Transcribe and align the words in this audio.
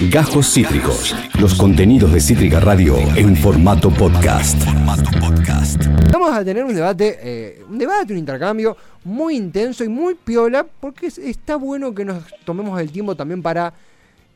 Gajos 0.00 0.52
Cítricos. 0.52 1.14
Los 1.40 1.54
contenidos 1.54 2.12
de 2.12 2.20
Cítrica 2.20 2.60
Radio 2.60 2.96
en 3.16 3.34
formato 3.34 3.90
podcast. 3.90 4.62
Vamos 6.12 6.36
a 6.36 6.44
tener 6.44 6.64
un 6.64 6.74
debate, 6.74 7.18
eh, 7.22 7.64
un 7.68 7.78
debate, 7.78 8.12
un 8.12 8.18
intercambio 8.18 8.76
muy 9.04 9.36
intenso 9.36 9.84
y 9.84 9.88
muy 9.88 10.14
piola, 10.14 10.66
porque 10.80 11.06
es- 11.06 11.18
está 11.18 11.56
bueno 11.56 11.94
que 11.94 12.04
nos 12.04 12.22
tomemos 12.44 12.78
el 12.80 12.90
tiempo 12.92 13.14
también 13.16 13.42
para 13.42 13.72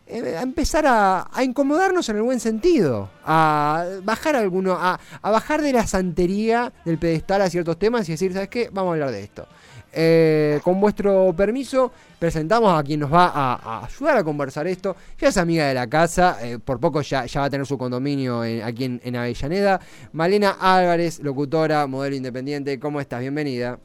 eh, 0.06 0.38
empezar 0.42 0.86
a, 0.88 1.29
incomodarnos 1.45 2.08
en 2.08 2.16
el 2.16 2.22
buen 2.22 2.40
sentido, 2.40 3.11
a 3.24 3.84
bajar 4.02 4.34
alguno, 4.36 4.72
a 4.80 4.98
bajar 5.22 5.62
de 5.62 5.72
la 5.72 5.86
santería 5.86 6.72
del 6.84 6.98
pedestal 6.98 7.42
a 7.42 7.50
ciertos 7.50 7.79
temas 7.79 8.08
y 8.08 8.12
decir, 8.12 8.32
¿sabes 8.32 8.48
qué? 8.48 8.70
Vamos 8.72 8.90
a 8.90 8.95
hablar 8.95 9.11
de 9.12 9.22
esto. 9.22 9.46
Eh, 9.93 10.61
con 10.62 10.80
vuestro 10.80 11.34
permiso, 11.36 11.90
presentamos 12.18 12.79
a 12.79 12.82
quien 12.84 13.00
nos 13.00 13.12
va 13.12 13.27
a, 13.27 13.54
a 13.80 13.86
ayudar 13.86 14.18
a 14.18 14.25
conversar 14.25 14.66
esto. 14.66 14.95
Ya 15.18 15.29
es 15.29 15.36
amiga 15.36 15.66
de 15.66 15.75
la 15.75 15.89
casa, 15.89 16.39
eh, 16.43 16.59
por 16.59 16.79
poco 16.79 17.03
ya, 17.03 17.26
ya 17.26 17.40
va 17.40 17.46
a 17.46 17.50
tener 17.50 17.66
su 17.66 17.76
condominio 17.76 18.44
en- 18.44 18.63
aquí 18.63 18.85
en, 18.85 19.00
en 19.04 19.16
Avellaneda. 19.16 19.80
Malena 20.13 20.57
Álvarez, 20.61 21.18
locutora, 21.21 21.86
modelo 21.86 22.14
independiente, 22.14 22.79
¿cómo 22.79 23.00
estás? 23.00 23.21
Bienvenida. 23.21 23.79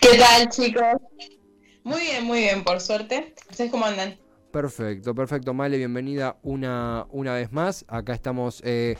¿Qué 0.00 0.18
tal, 0.18 0.48
chicos? 0.48 0.82
Muy 1.84 2.00
bien, 2.00 2.24
muy 2.24 2.40
bien, 2.40 2.64
por 2.64 2.80
suerte. 2.80 3.34
¿Ustedes 3.50 3.70
cómo 3.70 3.84
andan? 3.86 4.16
Perfecto, 4.50 5.14
perfecto, 5.14 5.54
Male, 5.54 5.76
bienvenida 5.76 6.36
una, 6.42 7.06
una 7.10 7.34
vez 7.34 7.52
más. 7.52 7.84
Acá 7.86 8.14
estamos 8.14 8.62
eh, 8.64 8.96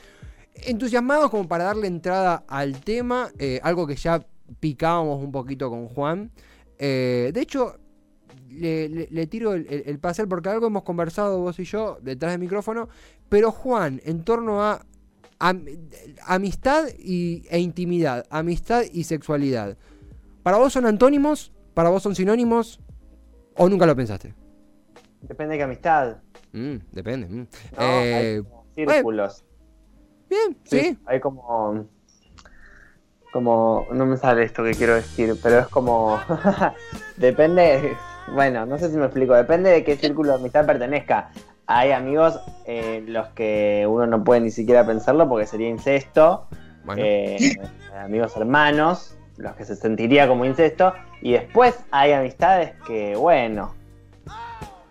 entusiasmados 0.54 1.30
como 1.30 1.48
para 1.48 1.64
darle 1.64 1.86
entrada 1.86 2.44
al 2.46 2.80
tema, 2.82 3.30
algo 3.62 3.86
que 3.86 3.96
ya 3.96 4.24
picábamos 4.60 5.22
un 5.22 5.32
poquito 5.32 5.70
con 5.70 5.88
Juan. 5.88 6.30
Eh, 6.78 7.30
de 7.34 7.40
hecho, 7.40 7.76
le, 8.50 8.88
le- 8.88 9.08
le 9.10 9.26
tiro 9.26 9.52
el, 9.54 9.66
el, 9.68 9.98
porque 10.28 10.48
algo 10.48 10.66
hemos 10.66 10.82
conversado 10.82 11.38
vos 11.40 11.58
y 11.58 11.64
yo 11.64 11.98
detrás 12.02 12.32
del 12.32 12.40
micrófono, 12.40 12.88
pero 13.28 13.50
Juan, 13.52 14.00
en 14.04 14.24
torno 14.24 14.62
a 14.62 14.84
am- 15.38 15.64
amistad 16.26 16.84
y, 16.98 17.44
e 17.50 17.58
intimidad, 17.60 18.26
amistad 18.30 18.82
y 18.92 19.04
sexualidad. 19.04 19.76
¿Para 20.42 20.56
vos 20.58 20.72
son 20.72 20.86
antónimos? 20.86 21.52
¿Para 21.74 21.90
vos 21.90 22.02
son 22.02 22.14
sinónimos? 22.14 22.80
¿O 23.56 23.68
nunca 23.68 23.86
lo 23.86 23.94
pensaste? 23.96 24.34
Depende 25.22 25.52
de 25.52 25.58
qué 25.58 25.64
amistad. 25.64 26.16
Mm, 26.52 26.76
depende. 26.92 27.26
mm. 27.28 27.36
¿no? 27.36 27.46
Eh, 27.80 28.14
hay 28.14 28.42
como 28.42 28.64
círculos. 28.74 29.44
bien, 30.30 30.56
sí. 30.64 30.98
Hay 31.06 31.20
como. 31.20 31.86
Como. 33.32 33.86
No 33.92 34.06
me 34.06 34.16
sale 34.16 34.44
esto 34.44 34.64
que 34.64 34.72
quiero 34.72 34.94
decir, 34.94 35.36
pero 35.42 35.60
es 35.60 35.68
como. 35.68 36.18
depende. 37.16 37.96
Bueno, 38.32 38.66
no 38.66 38.78
sé 38.78 38.90
si 38.90 38.96
me 38.96 39.04
explico. 39.04 39.34
Depende 39.34 39.70
de 39.70 39.84
qué 39.84 39.96
círculo 39.96 40.32
de 40.32 40.38
amistad 40.38 40.66
pertenezca. 40.66 41.30
Hay 41.66 41.92
amigos 41.92 42.40
eh, 42.66 43.04
los 43.06 43.28
que 43.28 43.86
uno 43.88 44.06
no 44.06 44.24
puede 44.24 44.40
ni 44.40 44.50
siquiera 44.50 44.86
pensarlo 44.86 45.28
porque 45.28 45.46
sería 45.46 45.68
incesto. 45.68 46.48
Bueno, 46.84 47.02
eh, 47.04 47.36
amigos 47.94 48.34
hermanos, 48.36 49.18
los 49.36 49.54
que 49.54 49.64
se 49.64 49.76
sentiría 49.76 50.26
como 50.26 50.44
incesto. 50.46 50.94
Y 51.20 51.32
después 51.32 51.78
hay 51.90 52.12
amistades 52.12 52.72
que, 52.86 53.16
bueno, 53.16 53.74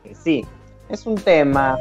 que 0.03 0.13
sí, 0.13 0.45
es 0.89 1.05
un 1.05 1.16
tema. 1.16 1.77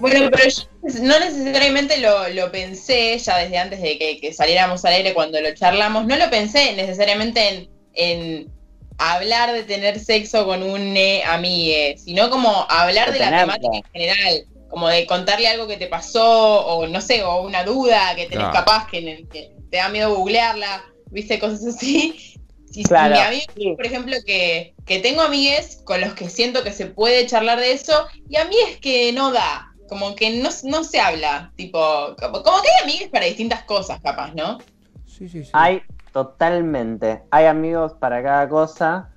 Bueno, 0.00 0.30
pero 0.30 0.48
yo 0.48 0.62
no 1.02 1.18
necesariamente 1.18 1.98
lo, 1.98 2.28
lo 2.28 2.52
pensé 2.52 3.18
ya 3.18 3.38
desde 3.38 3.58
antes 3.58 3.80
de 3.80 3.98
que, 3.98 4.18
que 4.20 4.32
saliéramos 4.32 4.84
al 4.84 4.94
aire 4.94 5.14
cuando 5.14 5.40
lo 5.40 5.54
charlamos. 5.54 6.06
No 6.06 6.16
lo 6.16 6.30
pensé 6.30 6.74
necesariamente 6.74 7.48
en, 7.48 7.70
en 7.94 8.52
hablar 8.98 9.52
de 9.52 9.62
tener 9.62 9.98
sexo 9.98 10.46
con 10.46 10.62
un 10.62 10.96
eh, 10.96 11.22
amigue, 11.24 11.96
sino 11.98 12.30
como 12.30 12.66
hablar 12.68 13.12
De 13.12 13.18
de 13.18 13.30
la 13.30 13.40
temática 13.40 13.76
en 13.76 13.82
general. 13.92 14.46
Como 14.68 14.88
de 14.88 15.06
contarle 15.06 15.48
algo 15.48 15.66
que 15.66 15.76
te 15.76 15.86
pasó, 15.86 16.66
o 16.66 16.86
no 16.86 17.00
sé, 17.00 17.22
o 17.22 17.42
una 17.42 17.64
duda 17.64 18.14
que 18.16 18.26
tenés 18.26 18.48
capaz, 18.48 18.88
que, 18.90 19.24
que 19.32 19.52
te 19.70 19.76
da 19.76 19.88
miedo 19.88 20.14
googlearla, 20.14 20.84
viste, 21.06 21.38
cosas 21.38 21.64
así. 21.64 22.14
Si, 22.18 22.40
si 22.72 22.82
Claro, 22.82 23.14
mi 23.14 23.20
amigo 23.20 23.52
sí. 23.56 23.72
por 23.76 23.86
ejemplo, 23.86 24.16
que, 24.26 24.74
que 24.84 24.98
tengo 24.98 25.22
amigues 25.22 25.80
con 25.84 26.00
los 26.00 26.14
que 26.14 26.28
siento 26.28 26.62
que 26.64 26.72
se 26.72 26.86
puede 26.86 27.26
charlar 27.26 27.60
de 27.60 27.72
eso, 27.72 28.06
y 28.28 28.36
a 28.36 28.44
mí 28.44 28.56
es 28.68 28.78
que 28.78 29.12
no 29.12 29.32
da, 29.32 29.72
como 29.88 30.14
que 30.14 30.42
no, 30.42 30.50
no 30.64 30.84
se 30.84 31.00
habla, 31.00 31.52
tipo, 31.56 31.78
como, 32.18 32.42
como 32.42 32.62
que 32.62 32.68
hay 32.68 32.82
amigues 32.84 33.08
para 33.08 33.26
distintas 33.26 33.62
cosas, 33.64 34.00
capaz, 34.00 34.34
¿no? 34.34 34.58
sí, 35.06 35.28
sí, 35.28 35.44
sí. 35.44 35.50
Hay 35.52 35.82
totalmente, 36.12 37.22
hay 37.30 37.46
amigos 37.46 37.92
para 37.94 38.22
cada 38.22 38.48
cosa. 38.48 39.10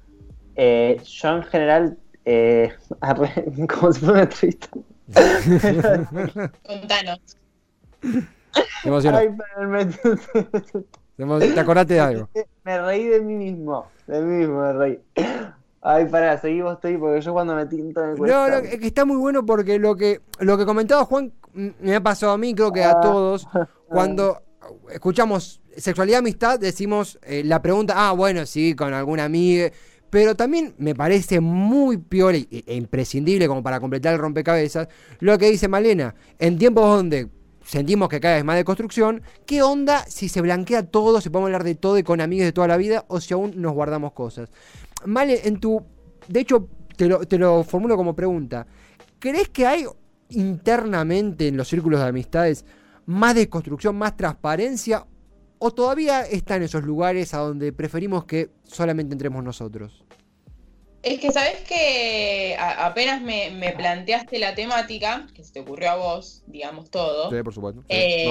Eh, 0.56 1.02
yo 1.06 1.30
en 1.30 1.44
general, 1.44 1.97
eh, 2.25 2.74
arre- 3.02 3.68
como 3.68 3.94
si 3.94 4.00
fuera 4.00 4.13
una 4.13 4.24
entrevista. 4.24 4.68
Contanos. 6.66 7.19
Ay, 8.84 9.30
me, 9.57 9.86
te 11.40 11.59
acordaste 11.59 11.94
de 11.96 12.00
algo. 12.00 12.30
me 12.63 12.81
reí 12.81 13.06
de 13.06 13.22
mí 13.22 13.36
mismo, 13.36 13.88
de 14.07 14.22
mí 14.22 14.36
mismo 14.40 14.62
me 14.62 14.74
reí. 14.74 15.00
Ay, 15.81 16.06
pará, 16.07 16.38
seguí 16.40 16.62
vos, 16.62 16.73
estoy, 16.73 16.97
porque 16.97 17.22
yo 17.22 17.31
cuando 17.34 17.56
me 17.56 17.66
tinto 17.66 18.06
me 18.06 18.16
cuesta. 18.16 18.35
No, 18.35 18.50
no, 18.50 18.57
es 18.67 18.79
que 18.79 18.88
está 18.88 19.06
muy 19.06 19.17
bueno 19.17 19.45
porque 19.45 19.79
lo 19.79 19.95
que, 19.95 20.19
lo 20.40 20.57
que 20.57 20.66
comentaba 20.66 21.06
Juan 21.06 21.31
mm, 21.53 21.67
me 21.81 21.95
ha 21.95 22.03
pasado 22.03 22.34
a 22.34 22.38
mí, 22.38 22.53
creo 22.53 22.72
que 22.72 22.84
a 22.84 22.91
Ah. 22.91 23.01
todos. 23.01 23.47
Cuando 23.88 24.41
escuchamos 24.91 25.62
sexualidad, 25.78 26.19
amistad, 26.19 26.59
decimos 26.59 27.18
eh, 27.23 27.44
la 27.45 27.62
pregunta, 27.62 27.94
ah, 27.95 28.12
bueno, 28.12 28.45
sí, 28.45 28.75
con 28.75 28.94
alguna 28.94 29.23
amiga. 29.25 29.72
Pero 30.09 30.35
también 30.35 30.73
me 30.79 30.95
parece 30.95 31.39
muy 31.39 31.97
peor 31.97 32.35
e, 32.35 32.47
e 32.51 32.75
imprescindible 32.75 33.47
como 33.47 33.62
para 33.63 33.79
completar 33.79 34.13
el 34.13 34.19
rompecabezas 34.19 34.88
lo 35.19 35.38
que 35.38 35.50
dice 35.50 35.68
Malena. 35.68 36.13
En 36.39 36.57
tiempos 36.57 36.84
donde 36.84 37.29
sentimos 37.63 38.09
que 38.09 38.19
cada 38.19 38.35
vez 38.35 38.44
más 38.44 38.56
de 38.57 38.63
construcción, 38.66 39.22
¿qué 39.45 39.62
onda 39.62 40.03
si 40.07 40.28
se 40.28 40.41
blanquea 40.41 40.84
todo, 40.88 41.22
si 41.22 41.29
podemos 41.29 41.47
hablar 41.50 41.63
de 41.63 41.75
todo 41.75 41.97
y 42.00 42.03
con 42.03 42.22
amigos 42.22 42.45
de 42.45 42.51
toda 42.53 42.68
la 42.68 42.78
vida 42.78 43.06
o 43.07 43.22
si 43.22 43.34
aún 43.35 43.53
nos 43.62 43.73
guardamos 43.73 44.12
cosas? 44.13 44.50
Male, 45.05 45.47
en 45.47 45.59
tu... 45.59 45.83
De 46.27 46.41
hecho, 46.41 46.67
te 46.95 47.07
lo, 47.07 47.25
te 47.25 47.37
lo 47.37 47.63
formulo 47.63 47.95
como 47.95 48.15
pregunta. 48.15 48.67
¿Crees 49.19 49.49
que 49.49 49.65
hay 49.65 49.85
internamente 50.29 51.47
en 51.47 51.57
los 51.57 51.67
círculos 51.67 51.99
de 51.99 52.07
amistades 52.07 52.65
más 53.05 53.35
desconstrucción, 53.35 53.97
más 53.97 54.15
transparencia? 54.15 55.05
¿O 55.57 55.71
todavía 55.71 56.21
está 56.21 56.55
en 56.55 56.63
esos 56.63 56.83
lugares 56.83 57.33
a 57.33 57.39
donde 57.39 57.73
preferimos 57.73 58.25
que 58.25 58.49
solamente 58.63 59.13
entremos 59.13 59.43
nosotros? 59.43 60.05
Es 61.01 61.19
que 61.21 61.31
sabes 61.31 61.57
que 61.67 62.57
apenas 62.59 63.21
me, 63.21 63.51
me 63.51 63.71
planteaste 63.71 64.37
la 64.37 64.53
temática, 64.53 65.27
que 65.33 65.43
se 65.45 65.53
te 65.53 65.61
ocurrió 65.61 65.91
a 65.91 65.95
vos, 65.95 66.41
digamos 66.45 66.89
todo, 66.91 67.29
por 67.43 67.53
supuesto. 67.53 67.83
Eh, 67.87 68.25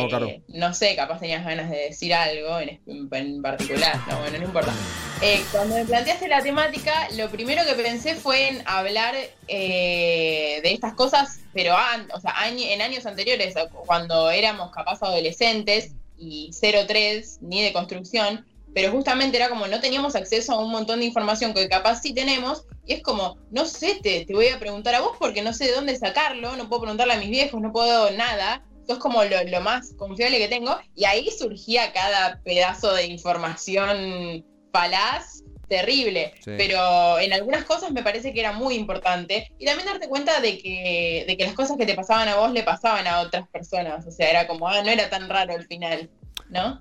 no, 0.49 0.75
sé, 0.75 0.95
capaz 0.95 1.19
tenías 1.21 1.45
ganas 1.47 1.71
de 1.71 1.77
decir 1.79 2.13
algo 2.13 2.59
en, 2.61 2.79
en- 2.87 3.09
en 3.11 3.41
particular. 3.43 3.97
No, 4.09 4.19
bueno, 4.21 4.39
no 4.39 4.45
importa. 4.45 4.75
Eh, 5.23 5.43
cuando 5.51 5.77
me 5.77 5.85
planteaste 5.87 6.29
la 6.29 6.43
temática, 6.43 7.09
lo 7.17 7.31
primero 7.31 7.63
que 7.65 7.73
pensé 7.83 8.15
fue 8.17 8.49
en 8.49 8.63
hablar 8.67 9.15
eh, 9.49 10.61
de 10.63 10.73
estas 10.73 10.93
cosas, 10.95 11.41
pero 11.55 11.75
an- 11.77 12.09
o 12.13 12.21
sea, 12.21 12.33
año- 12.39 12.67
en 12.69 12.83
años 12.83 13.07
anteriores, 13.07 13.55
cuando 13.87 14.31
éramos 14.31 14.71
capaz 14.73 15.03
adolescentes 15.03 15.93
y 16.19 16.51
03, 16.61 17.39
ni 17.41 17.63
de 17.63 17.73
construcción, 17.73 18.45
pero 18.75 18.93
justamente 18.93 19.37
era 19.37 19.49
como 19.49 19.67
no 19.67 19.81
teníamos 19.81 20.15
acceso 20.15 20.53
a 20.53 20.63
un 20.65 20.71
montón 20.71 21.01
de 21.01 21.07
información 21.07 21.55
que 21.55 21.69
capaz 21.69 22.01
sí 22.03 22.13
tenemos, 22.15 22.65
y 22.87 22.95
es 22.95 23.03
como, 23.03 23.37
no 23.51 23.65
sé, 23.67 24.01
te, 24.03 24.25
te 24.25 24.35
voy 24.35 24.49
a 24.49 24.59
preguntar 24.59 24.95
a 24.95 25.01
vos 25.01 25.17
porque 25.19 25.43
no 25.43 25.53
sé 25.53 25.67
de 25.67 25.73
dónde 25.73 25.97
sacarlo, 25.97 26.57
no 26.57 26.69
puedo 26.69 26.83
preguntarle 26.83 27.15
a 27.15 27.19
mis 27.19 27.31
viejos, 27.31 27.61
no 27.61 27.73
puedo 27.73 28.11
nada, 28.13 28.63
esto 28.81 28.95
es 28.95 28.99
como 28.99 29.23
lo, 29.25 29.43
lo 29.45 29.61
más 29.61 29.93
confiable 29.99 30.39
que 30.39 30.49
tengo, 30.49 30.79
y 30.95 31.05
ahí 31.05 31.29
surgía 31.31 31.93
cada 31.93 32.41
pedazo 32.43 32.95
de 32.95 33.07
información 33.07 34.45
falaz, 34.73 35.43
terrible, 35.69 36.33
Sí. 36.43 36.53
pero 36.57 37.19
en 37.19 37.35
algunas 37.35 37.65
cosas 37.65 37.91
me 37.91 38.03
parece 38.03 38.33
que 38.33 38.41
era 38.41 38.53
muy 38.53 38.75
importante, 38.75 39.53
y 39.59 39.67
también 39.67 39.87
darte 39.87 40.09
cuenta 40.09 40.41
de 40.41 40.57
que, 40.59 41.25
de 41.29 41.37
que 41.37 41.45
las 41.45 41.53
cosas 41.53 41.77
que 41.77 41.85
te 41.85 41.95
pasaban 41.95 42.29
a 42.29 42.37
vos 42.37 42.53
le 42.53 42.63
pasaban 42.63 43.07
a 43.07 43.21
otras 43.21 43.47
personas, 43.49 44.07
o 44.07 44.11
sea, 44.11 44.31
era 44.31 44.47
como, 44.47 44.67
ah, 44.67 44.83
no 44.83 44.89
era 44.91 45.11
tan 45.11 45.29
raro 45.29 45.55
al 45.55 45.67
final, 45.67 46.09
¿no? 46.49 46.81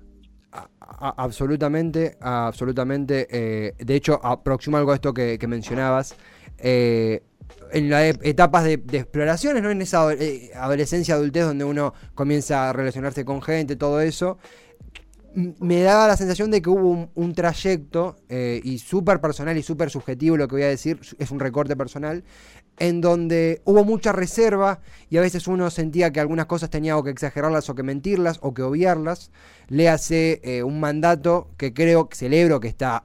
Absolutamente, 1.00 2.16
absolutamente. 2.20 3.26
eh, 3.30 3.74
de 3.78 3.94
hecho, 3.94 4.20
aproximo 4.24 4.76
algo 4.76 4.92
a 4.92 4.94
esto 4.96 5.12
que, 5.14 5.38
mencionabas. 5.46 6.14
eh, 6.58 7.22
en 7.72 7.90
las 7.90 8.16
etapas 8.22 8.64
de, 8.64 8.74
exploraciones, 8.92 9.62
¿no? 9.62 9.70
En 9.70 9.82
esa 9.82 10.12
eh, 10.12 10.50
adolescencia, 10.54 11.14
adultez, 11.14 11.44
donde 11.44 11.64
uno 11.64 11.94
comienza 12.14 12.70
a 12.70 12.72
relacionarse 12.72 13.24
con 13.24 13.42
gente, 13.42 13.76
todo 13.76 14.00
eso. 14.00 14.38
Me 15.34 15.82
daba 15.82 16.08
la 16.08 16.16
sensación 16.16 16.50
de 16.50 16.62
que 16.62 16.70
hubo 16.70 16.88
un, 16.88 17.10
un 17.14 17.34
trayecto, 17.34 18.16
eh, 18.28 18.60
y 18.64 18.78
súper 18.78 19.20
personal 19.20 19.56
y 19.56 19.62
súper 19.62 19.90
subjetivo 19.90 20.36
lo 20.36 20.48
que 20.48 20.56
voy 20.56 20.62
a 20.62 20.68
decir, 20.68 20.98
es 21.18 21.30
un 21.30 21.38
recorte 21.38 21.76
personal, 21.76 22.24
en 22.78 23.00
donde 23.00 23.60
hubo 23.64 23.84
mucha 23.84 24.12
reserva 24.12 24.80
y 25.10 25.16
a 25.16 25.20
veces 25.20 25.46
uno 25.48 25.70
sentía 25.70 26.12
que 26.12 26.20
algunas 26.20 26.46
cosas 26.46 26.70
tenía 26.70 26.94
que 27.02 27.10
exagerarlas 27.10 27.68
o 27.70 27.74
que 27.74 27.82
mentirlas 27.82 28.38
o 28.42 28.54
que 28.54 28.62
obviarlas. 28.62 29.30
Le 29.68 29.88
hace 29.88 30.62
un 30.64 30.80
mandato 30.80 31.48
que 31.56 31.72
creo, 31.74 32.08
que 32.08 32.16
celebro 32.16 32.60
que 32.60 32.68
está 32.68 33.04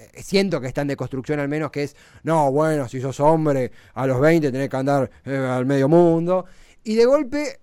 eh, 0.00 0.22
siento 0.22 0.60
que 0.60 0.68
está 0.68 0.82
en 0.82 0.88
deconstrucción 0.88 1.40
al 1.40 1.48
menos, 1.48 1.70
que 1.70 1.82
es, 1.82 1.96
no, 2.22 2.50
bueno, 2.50 2.88
si 2.88 3.00
sos 3.00 3.20
hombre, 3.20 3.70
a 3.94 4.06
los 4.06 4.20
20 4.20 4.50
tenés 4.50 4.68
que 4.68 4.76
andar 4.76 5.10
eh, 5.24 5.36
al 5.36 5.66
medio 5.66 5.88
mundo. 5.88 6.46
Y 6.84 6.94
de 6.94 7.04
golpe, 7.04 7.60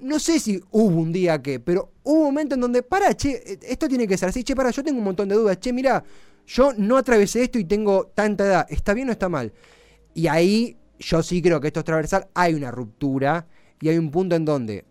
no 0.00 0.18
sé 0.18 0.40
si 0.40 0.60
hubo 0.72 1.00
un 1.00 1.12
día 1.12 1.40
que, 1.40 1.60
pero 1.60 1.92
hubo 2.02 2.18
un 2.18 2.24
momento 2.24 2.54
en 2.54 2.60
donde, 2.60 2.82
para, 2.82 3.14
che, 3.14 3.42
eh, 3.44 3.58
esto 3.62 3.88
tiene 3.88 4.06
que 4.08 4.16
ser 4.18 4.30
así, 4.30 4.42
che, 4.42 4.56
para, 4.56 4.70
yo 4.70 4.82
tengo 4.82 4.98
un 4.98 5.04
montón 5.04 5.28
de 5.28 5.36
dudas, 5.36 5.58
che, 5.60 5.72
mira, 5.72 6.02
yo 6.46 6.72
no 6.76 6.96
atravesé 6.96 7.42
esto 7.42 7.58
y 7.58 7.64
tengo 7.64 8.06
tanta 8.14 8.44
edad, 8.44 8.66
¿está 8.68 8.92
bien 8.94 9.08
o 9.08 9.12
está 9.12 9.28
mal? 9.28 9.52
Y 10.14 10.26
ahí 10.28 10.76
yo 10.98 11.22
sí 11.22 11.42
creo 11.42 11.60
que 11.60 11.68
esto 11.68 11.80
es 11.80 11.84
transversal, 11.84 12.28
hay 12.34 12.54
una 12.54 12.70
ruptura 12.70 13.46
y 13.80 13.88
hay 13.88 13.98
un 13.98 14.10
punto 14.10 14.36
en 14.36 14.44
donde 14.44 14.84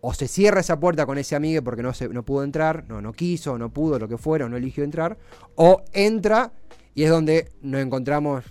o 0.00 0.12
se 0.12 0.28
cierra 0.28 0.60
esa 0.60 0.78
puerta 0.78 1.06
con 1.06 1.16
ese 1.16 1.34
amigo 1.34 1.62
porque 1.62 1.82
no, 1.82 1.94
se, 1.94 2.08
no 2.10 2.24
pudo 2.24 2.44
entrar, 2.44 2.84
no, 2.88 3.00
no 3.00 3.12
quiso, 3.12 3.56
no 3.56 3.72
pudo, 3.72 3.98
lo 3.98 4.06
que 4.06 4.18
fuera, 4.18 4.44
o 4.44 4.48
no 4.50 4.56
eligió 4.58 4.84
entrar, 4.84 5.16
o 5.54 5.82
entra 5.92 6.52
y 6.94 7.04
es 7.04 7.10
donde 7.10 7.50
nos 7.62 7.80
encontramos, 7.80 8.44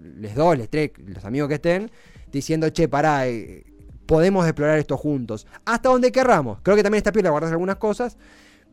les 0.00 0.34
dos, 0.34 0.56
les 0.56 0.70
tres, 0.70 0.92
los 1.04 1.24
amigos 1.26 1.48
que 1.48 1.56
estén, 1.56 1.90
diciendo, 2.32 2.70
che, 2.70 2.88
pará, 2.88 3.28
eh, 3.28 3.64
podemos 4.06 4.46
explorar 4.46 4.78
esto 4.78 4.96
juntos, 4.96 5.46
hasta 5.66 5.90
donde 5.90 6.10
querramos. 6.10 6.60
Creo 6.62 6.76
que 6.76 6.82
también 6.82 7.00
está 7.00 7.12
piola 7.12 7.28
guardarse 7.30 7.52
algunas 7.52 7.76
cosas, 7.76 8.16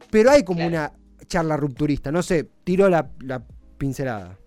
pero 0.10 0.32
hay 0.32 0.44
como 0.44 0.60
Claro. 0.60 0.70
una 0.70 0.94
charla 1.28 1.58
rupturista, 1.58 2.12
no 2.12 2.24
sé, 2.24 2.50
tiro 2.64 2.88
la, 2.88 3.10
la 3.20 3.44
pincelada. 3.78 4.38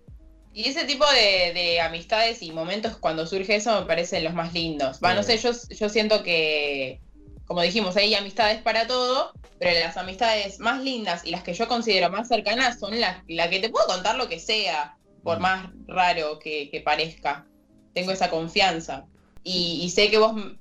Y 0.57 0.67
ese 0.69 0.85
tipo 0.85 1.05
de, 1.11 1.53
de 1.53 1.81
amistades 1.81 2.41
y 2.41 2.51
momentos 2.51 2.97
cuando 2.97 3.27
surge 3.27 3.57
eso 3.57 3.79
me 3.79 3.85
parecen 3.85 4.23
los 4.23 4.33
más 4.33 4.53
lindos. 4.53 4.97
Va, 5.03 5.13
no 5.13 5.21
sé, 5.21 5.37
yo, 5.37 5.51
yo 5.69 5.87
siento 5.87 6.23
que, 6.23 6.99
como 7.45 7.61
dijimos, 7.61 7.95
hay 7.95 8.15
amistades 8.15 8.63
para 8.63 8.87
todo, 8.87 9.33
pero 9.59 9.79
las 9.79 9.97
amistades 9.97 10.59
más 10.59 10.81
lindas 10.81 11.23
y 11.25 11.29
las 11.29 11.43
que 11.43 11.53
yo 11.53 11.67
considero 11.67 12.09
más 12.09 12.27
cercanas 12.27 12.79
son 12.79 12.99
las 12.99 13.17
la 13.27 13.51
que 13.51 13.59
te 13.59 13.69
puedo 13.69 13.85
contar 13.85 14.15
lo 14.15 14.27
que 14.27 14.39
sea, 14.39 14.97
por 15.21 15.39
más 15.39 15.69
raro 15.85 16.39
que, 16.39 16.71
que 16.71 16.81
parezca. 16.81 17.45
Tengo 17.93 18.11
esa 18.11 18.31
confianza. 18.31 19.05
Y, 19.43 19.81
y 19.83 19.91
sé 19.91 20.09
que 20.09 20.17
vos 20.17 20.33
mm, 20.33 20.57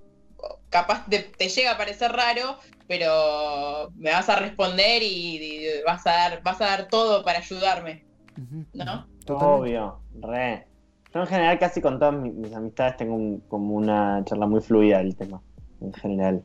capaz 0.69 1.06
te, 1.08 1.20
te 1.20 1.49
llega 1.49 1.70
a 1.70 1.78
parecer 1.78 2.12
raro, 2.12 2.58
pero 2.87 3.90
me 3.96 4.10
vas 4.10 4.28
a 4.28 4.37
responder 4.37 5.02
y, 5.02 5.38
y 5.38 5.82
vas, 5.87 6.06
a 6.06 6.10
dar, 6.10 6.42
vas 6.42 6.60
a 6.60 6.66
dar 6.66 6.88
todo 6.90 7.25
para 7.25 7.38
ayudarme. 7.38 8.04
¿No? 8.75 9.15
Totalmente. 9.26 9.61
Obvio, 9.61 9.99
re. 10.23 10.67
Yo 11.12 11.20
en 11.20 11.26
general 11.26 11.58
casi 11.58 11.81
con 11.81 11.99
todas 11.99 12.14
mis, 12.14 12.32
mis 12.34 12.55
amistades 12.55 12.96
tengo 12.96 13.14
un- 13.14 13.40
como 13.49 13.75
una 13.75 14.23
charla 14.25 14.46
muy 14.46 14.61
fluida 14.61 14.99
del 14.99 15.14
tema, 15.17 15.40
en 15.81 15.93
general. 15.94 16.43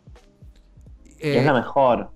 Eh, 1.20 1.38
es 1.38 1.46
la 1.46 1.54
mejor. 1.54 2.10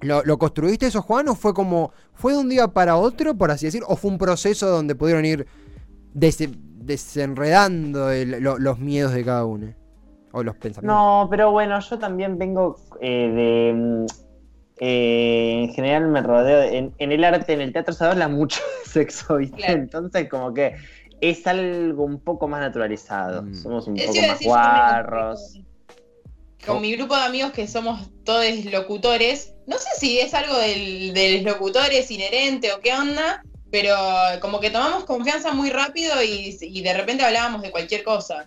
¿Lo, 0.00 0.22
lo 0.24 0.38
construiste 0.38 0.86
eso, 0.86 1.02
Juan? 1.02 1.28
¿O 1.28 1.34
fue 1.34 1.52
como. 1.54 1.90
¿Fue 2.14 2.32
de 2.32 2.38
un 2.38 2.48
día 2.48 2.68
para 2.68 2.96
otro, 2.96 3.34
por 3.34 3.50
así 3.50 3.66
decir? 3.66 3.82
¿O 3.88 3.96
fue 3.96 4.10
un 4.10 4.18
proceso 4.18 4.68
donde 4.68 4.94
pudieron 4.94 5.24
ir 5.24 5.46
dese- 6.14 6.52
desenredando 6.54 8.10
el- 8.10 8.42
lo- 8.42 8.58
los 8.58 8.78
miedos 8.78 9.12
de 9.12 9.24
cada 9.24 9.44
uno? 9.44 9.74
O 10.32 10.42
los 10.42 10.56
pensamientos. 10.56 10.94
No, 10.96 11.26
pero 11.30 11.50
bueno, 11.50 11.78
yo 11.80 11.98
también 11.98 12.38
vengo 12.38 12.76
eh, 13.00 13.30
de... 13.34 14.06
eh, 14.80 15.60
en 15.64 15.74
general 15.74 16.08
me 16.08 16.22
rodeo, 16.22 16.58
de- 16.60 16.76
en, 16.78 16.94
en 16.98 17.12
el 17.12 17.24
arte, 17.24 17.52
en 17.52 17.60
el 17.60 17.72
teatro 17.72 17.92
se 17.94 18.04
habla 18.04 18.28
mucho 18.28 18.60
de 18.84 18.90
sexo, 18.90 19.36
¿viste? 19.36 19.56
Claro. 19.56 19.72
Entonces 19.74 20.28
como 20.28 20.54
que 20.54 20.74
es 21.20 21.46
algo 21.46 22.04
un 22.04 22.20
poco 22.20 22.46
más 22.48 22.60
naturalizado. 22.60 23.42
Mm. 23.42 23.54
Somos 23.54 23.86
un 23.88 23.98
Eso 23.98 24.12
poco 24.12 24.26
más 24.26 24.38
con- 24.38 24.46
guarros. 24.46 25.60
Con 26.66 26.82
mi 26.82 26.92
grupo 26.96 27.16
de 27.16 27.22
amigos 27.22 27.52
que 27.52 27.66
somos 27.66 28.10
todos 28.24 28.44
locutores, 28.66 29.54
no 29.66 29.78
sé 29.78 29.88
si 29.98 30.18
es 30.18 30.34
algo 30.34 30.56
del, 30.58 31.14
de 31.14 31.40
los 31.40 31.52
locutores 31.54 32.10
inherente 32.10 32.72
o 32.72 32.80
qué 32.80 32.92
onda, 32.92 33.42
pero 33.70 33.94
como 34.40 34.60
que 34.60 34.70
tomamos 34.70 35.04
confianza 35.04 35.52
muy 35.52 35.70
rápido 35.70 36.22
y, 36.22 36.56
y 36.60 36.82
de 36.82 36.92
repente 36.94 37.24
hablábamos 37.24 37.62
de 37.62 37.70
cualquier 37.70 38.02
cosa. 38.02 38.44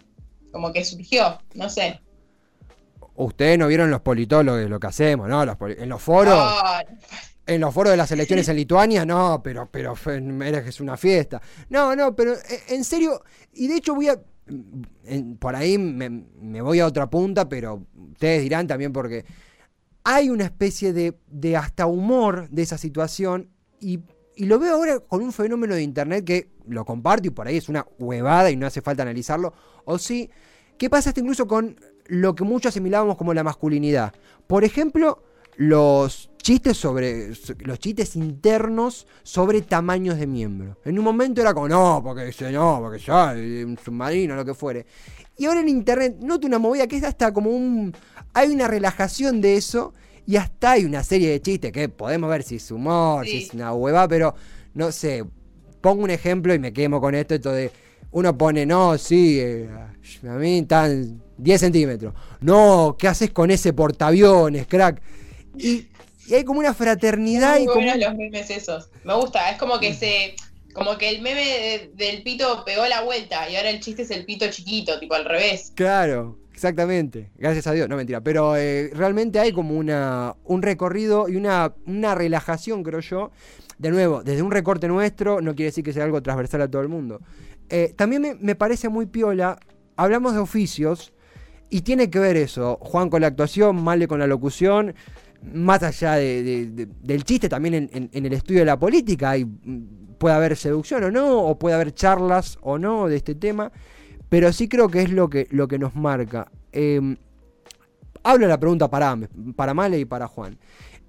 Como 0.52 0.72
que 0.74 0.84
surgió, 0.84 1.40
no 1.56 1.70
sé. 1.70 2.00
Ustedes 3.16 3.58
no 3.60 3.68
vieron 3.68 3.92
los 3.92 4.02
politólogos, 4.02 4.70
lo 4.70 4.80
que 4.80 4.88
hacemos, 4.88 5.28
¿no? 5.30 5.46
Los 5.46 5.58
en 5.78 5.90
los 5.90 6.02
foros. 6.02 6.40
En 7.46 7.60
los 7.60 7.74
foros 7.74 7.92
de 7.92 7.98
las 7.98 8.12
elecciones 8.12 8.48
en 8.50 8.56
Lituania, 8.64 9.06
no, 9.06 9.42
pero, 9.44 9.70
pero 9.72 9.94
es 9.96 10.80
una 10.80 10.96
fiesta. 10.96 11.42
No, 11.70 11.96
no, 11.96 12.16
pero 12.16 12.34
eh, 12.34 12.40
en 12.70 12.84
serio, 12.84 13.24
y 13.54 13.68
de 13.68 13.76
hecho 13.76 13.94
voy 13.96 14.08
a. 14.10 14.20
en- 15.06 15.38
por 15.38 15.56
ahí 15.56 15.78
me, 15.78 16.10
me 16.10 16.62
voy 16.62 16.80
a 16.80 16.86
otra 16.88 17.10
punta, 17.10 17.50
pero 17.50 17.86
ustedes 18.12 18.44
dirán 18.44 18.68
también 18.68 18.94
porque 18.94 19.26
hay 20.04 20.30
una 20.30 20.46
especie 20.46 20.94
de, 20.94 21.18
de 21.28 21.58
hasta 21.58 21.86
humor 21.88 22.50
de 22.50 22.62
esa 22.64 22.78
situación 22.78 23.50
y, 23.80 24.00
y 24.36 24.46
lo 24.46 24.58
veo 24.60 24.76
ahora 24.76 25.00
con 25.00 25.22
un 25.22 25.32
fenómeno 25.34 25.76
de 25.76 25.84
internet 25.84 26.24
que 26.26 26.50
lo 26.68 26.86
comparto 26.86 27.28
y 27.28 27.32
por 27.32 27.48
ahí 27.48 27.58
es 27.58 27.70
una 27.70 27.86
huevada 28.00 28.50
y 28.50 28.56
no 28.56 28.66
hace 28.68 28.82
falta 28.82 29.04
analizarlo. 29.04 29.54
O 29.86 29.98
sí, 30.00 30.30
¿qué 30.78 30.90
pasa 30.90 31.10
hasta 31.10 31.20
incluso 31.22 31.48
con 31.48 31.76
lo 32.12 32.36
que 32.36 32.44
muchos 32.44 32.70
asimilábamos 32.72 33.16
como 33.16 33.34
la 33.34 33.44
masculinidad? 33.44 34.14
Por 34.46 34.64
ejemplo, 34.66 35.24
los 35.56 36.30
chistes 36.42 36.76
sobre 36.78 37.34
so- 37.36 37.54
los 37.60 37.80
chistes 37.80 38.16
internos 38.16 39.08
sobre 39.24 39.62
tamaños 39.62 40.18
de 40.18 40.28
miembro. 40.28 40.78
En 40.84 40.98
un 41.00 41.06
momento 41.06 41.40
era 41.40 41.54
como, 41.54 41.70
no, 41.70 42.02
porque 42.04 42.26
dice, 42.26 42.52
no, 42.52 42.80
porque 42.82 43.00
ya, 43.00 43.34
un 43.34 43.78
submarino, 43.84 44.36
lo 44.36 44.44
que 44.44 44.54
fuere. 44.54 44.86
Y 45.38 45.46
ahora 45.46 45.62
en 45.62 45.70
internet 45.70 46.18
noto 46.20 46.48
una 46.48 46.60
movida 46.60 46.86
que 46.88 46.98
es 46.98 47.04
hasta 47.04 47.34
como 47.34 47.50
un. 47.50 47.94
Hay 48.34 48.50
una 48.50 48.68
relajación 48.68 49.40
de 49.42 49.56
eso. 49.56 49.94
Y 50.28 50.36
hasta 50.36 50.72
hay 50.72 50.86
una 50.86 51.04
serie 51.04 51.30
de 51.32 51.42
chistes 51.42 51.72
que 51.72 51.90
podemos 51.90 52.30
ver 52.30 52.44
si 52.44 52.58
es 52.58 52.72
humor, 52.72 53.26
si 53.26 53.44
es 53.44 53.54
una 53.54 53.74
hueva, 53.74 54.08
pero 54.08 54.36
no 54.74 54.92
sé. 54.92 55.24
Pongo 55.82 56.04
un 56.04 56.12
ejemplo 56.12 56.54
y 56.54 56.60
me 56.60 56.72
quemo 56.74 57.00
con 57.02 57.16
esto. 57.16 57.36
Esto 57.36 57.52
de. 57.52 57.72
Uno 58.12 58.38
pone, 58.38 58.66
no, 58.66 58.98
sí, 58.98 59.40
eh, 59.40 59.70
a 60.28 60.34
mí 60.34 60.60
están 60.60 61.22
10 61.42 61.60
centímetros. 61.60 62.14
No, 62.40 62.96
¿qué 62.98 63.08
haces 63.08 63.32
con 63.32 63.52
ese 63.52 63.74
portaaviones, 63.74 64.68
crack? 64.68 65.02
Y, 65.58 65.88
y 66.28 66.34
hay 66.36 66.44
como 66.44 66.60
una 66.60 66.74
fraternidad 66.74 67.58
y 67.58 67.66
muy 67.66 67.68
como. 67.74 67.86
buenos 67.86 67.98
los 68.08 68.16
memes 68.18 68.50
esos. 68.50 68.90
Me 69.04 69.14
gusta, 69.16 69.50
es 69.52 69.58
como 69.58 69.80
que 69.80 69.94
se. 69.94 70.36
Como 70.74 70.98
que 70.98 71.10
el 71.10 71.22
meme 71.22 71.44
de- 71.44 71.92
del 71.96 72.24
pito 72.24 72.64
pegó 72.66 72.88
la 72.88 73.02
vuelta 73.02 73.50
y 73.50 73.58
ahora 73.58 73.70
el 73.72 73.82
chiste 73.82 74.04
es 74.04 74.12
el 74.12 74.24
pito 74.24 74.50
chiquito, 74.50 74.98
tipo 75.00 75.16
al 75.16 75.26
revés. 75.26 75.74
Claro, 75.76 76.38
exactamente. 76.54 77.30
Gracias 77.36 77.68
a 77.68 77.74
Dios, 77.74 77.90
no 77.90 77.98
mentira. 77.98 78.22
Pero 78.22 78.56
eh, 78.56 78.90
realmente 78.94 79.38
hay 79.40 79.52
como 79.52 79.76
una, 79.78 80.34
un 80.46 80.62
recorrido 80.62 81.28
y 81.28 81.36
una, 81.36 81.74
una 81.86 82.16
relajación, 82.16 82.84
creo 82.84 83.02
yo. 83.02 83.32
De 83.80 83.90
nuevo, 83.90 84.24
desde 84.24 84.44
un 84.44 84.52
recorte 84.52 84.88
nuestro, 84.88 85.42
no 85.42 85.56
quiere 85.56 85.72
decir 85.72 85.84
que 85.84 85.92
sea 85.92 86.06
algo 86.06 86.22
transversal 86.22 86.62
a 86.62 86.70
todo 86.72 86.82
el 86.84 86.88
mundo. 86.88 87.20
Eh, 87.70 87.94
también 87.98 88.22
me, 88.22 88.36
me 88.36 88.56
parece 88.56 88.88
muy 88.88 89.08
piola. 89.08 89.60
Hablamos 89.98 90.34
de 90.34 90.40
oficios 90.40 91.12
y 91.72 91.82
tiene 91.82 92.10
que 92.10 92.20
ver 92.20 92.38
eso. 92.38 92.78
Juan 92.82 93.10
con 93.10 93.22
la 93.22 93.28
actuación, 93.28 93.82
Male 93.82 94.08
con 94.08 94.20
la 94.20 94.28
locución. 94.28 94.94
Más 95.54 95.82
allá 95.82 96.14
de- 96.16 96.44
de- 96.44 96.66
de- 96.68 96.86
del 97.02 97.24
chiste, 97.24 97.50
también 97.50 97.90
en, 97.92 98.10
el 98.14 98.34
estudio 98.34 98.60
de 98.60 98.66
la 98.66 98.78
política 98.78 99.34
mm, 99.40 100.18
puede 100.20 100.36
haber 100.36 100.56
seducción 100.56 101.04
o 101.06 101.10
no, 101.10 101.40
o 101.42 101.58
puede 101.58 101.74
haber 101.76 101.94
charlas 101.96 102.60
o 102.62 102.78
no 102.78 103.08
de 103.08 103.16
este 103.16 103.34
tema. 103.34 103.72
Pero 104.30 104.54
sí 104.54 104.68
creo 104.68 104.90
que 104.90 105.02
es 105.02 105.10
lo 105.12 105.30
que, 105.30 105.48
nos 105.80 105.96
marca. 105.96 106.52
Eh, 106.74 107.16
hablo 108.24 108.48
la 108.48 108.60
pregunta 108.60 108.90
para, 108.90 109.18
para 109.56 109.74
Male 109.74 109.98
y 110.00 110.06
para 110.06 110.28
Juan. 110.28 110.58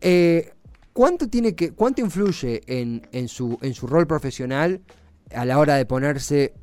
Eh, 0.01 0.51
¿cuánto, 0.93 1.29
tiene 1.29 1.55
que, 1.55 1.73
¿Cuánto 1.73 2.01
influye 2.01 2.63
en 2.67 3.29
su 3.29 3.87
rol 3.87 4.07
profesional 4.07 4.81
a 5.35 5.45
la 5.45 5.59
hora 5.59 5.75
de 5.75 5.87
ponerse 5.87 6.55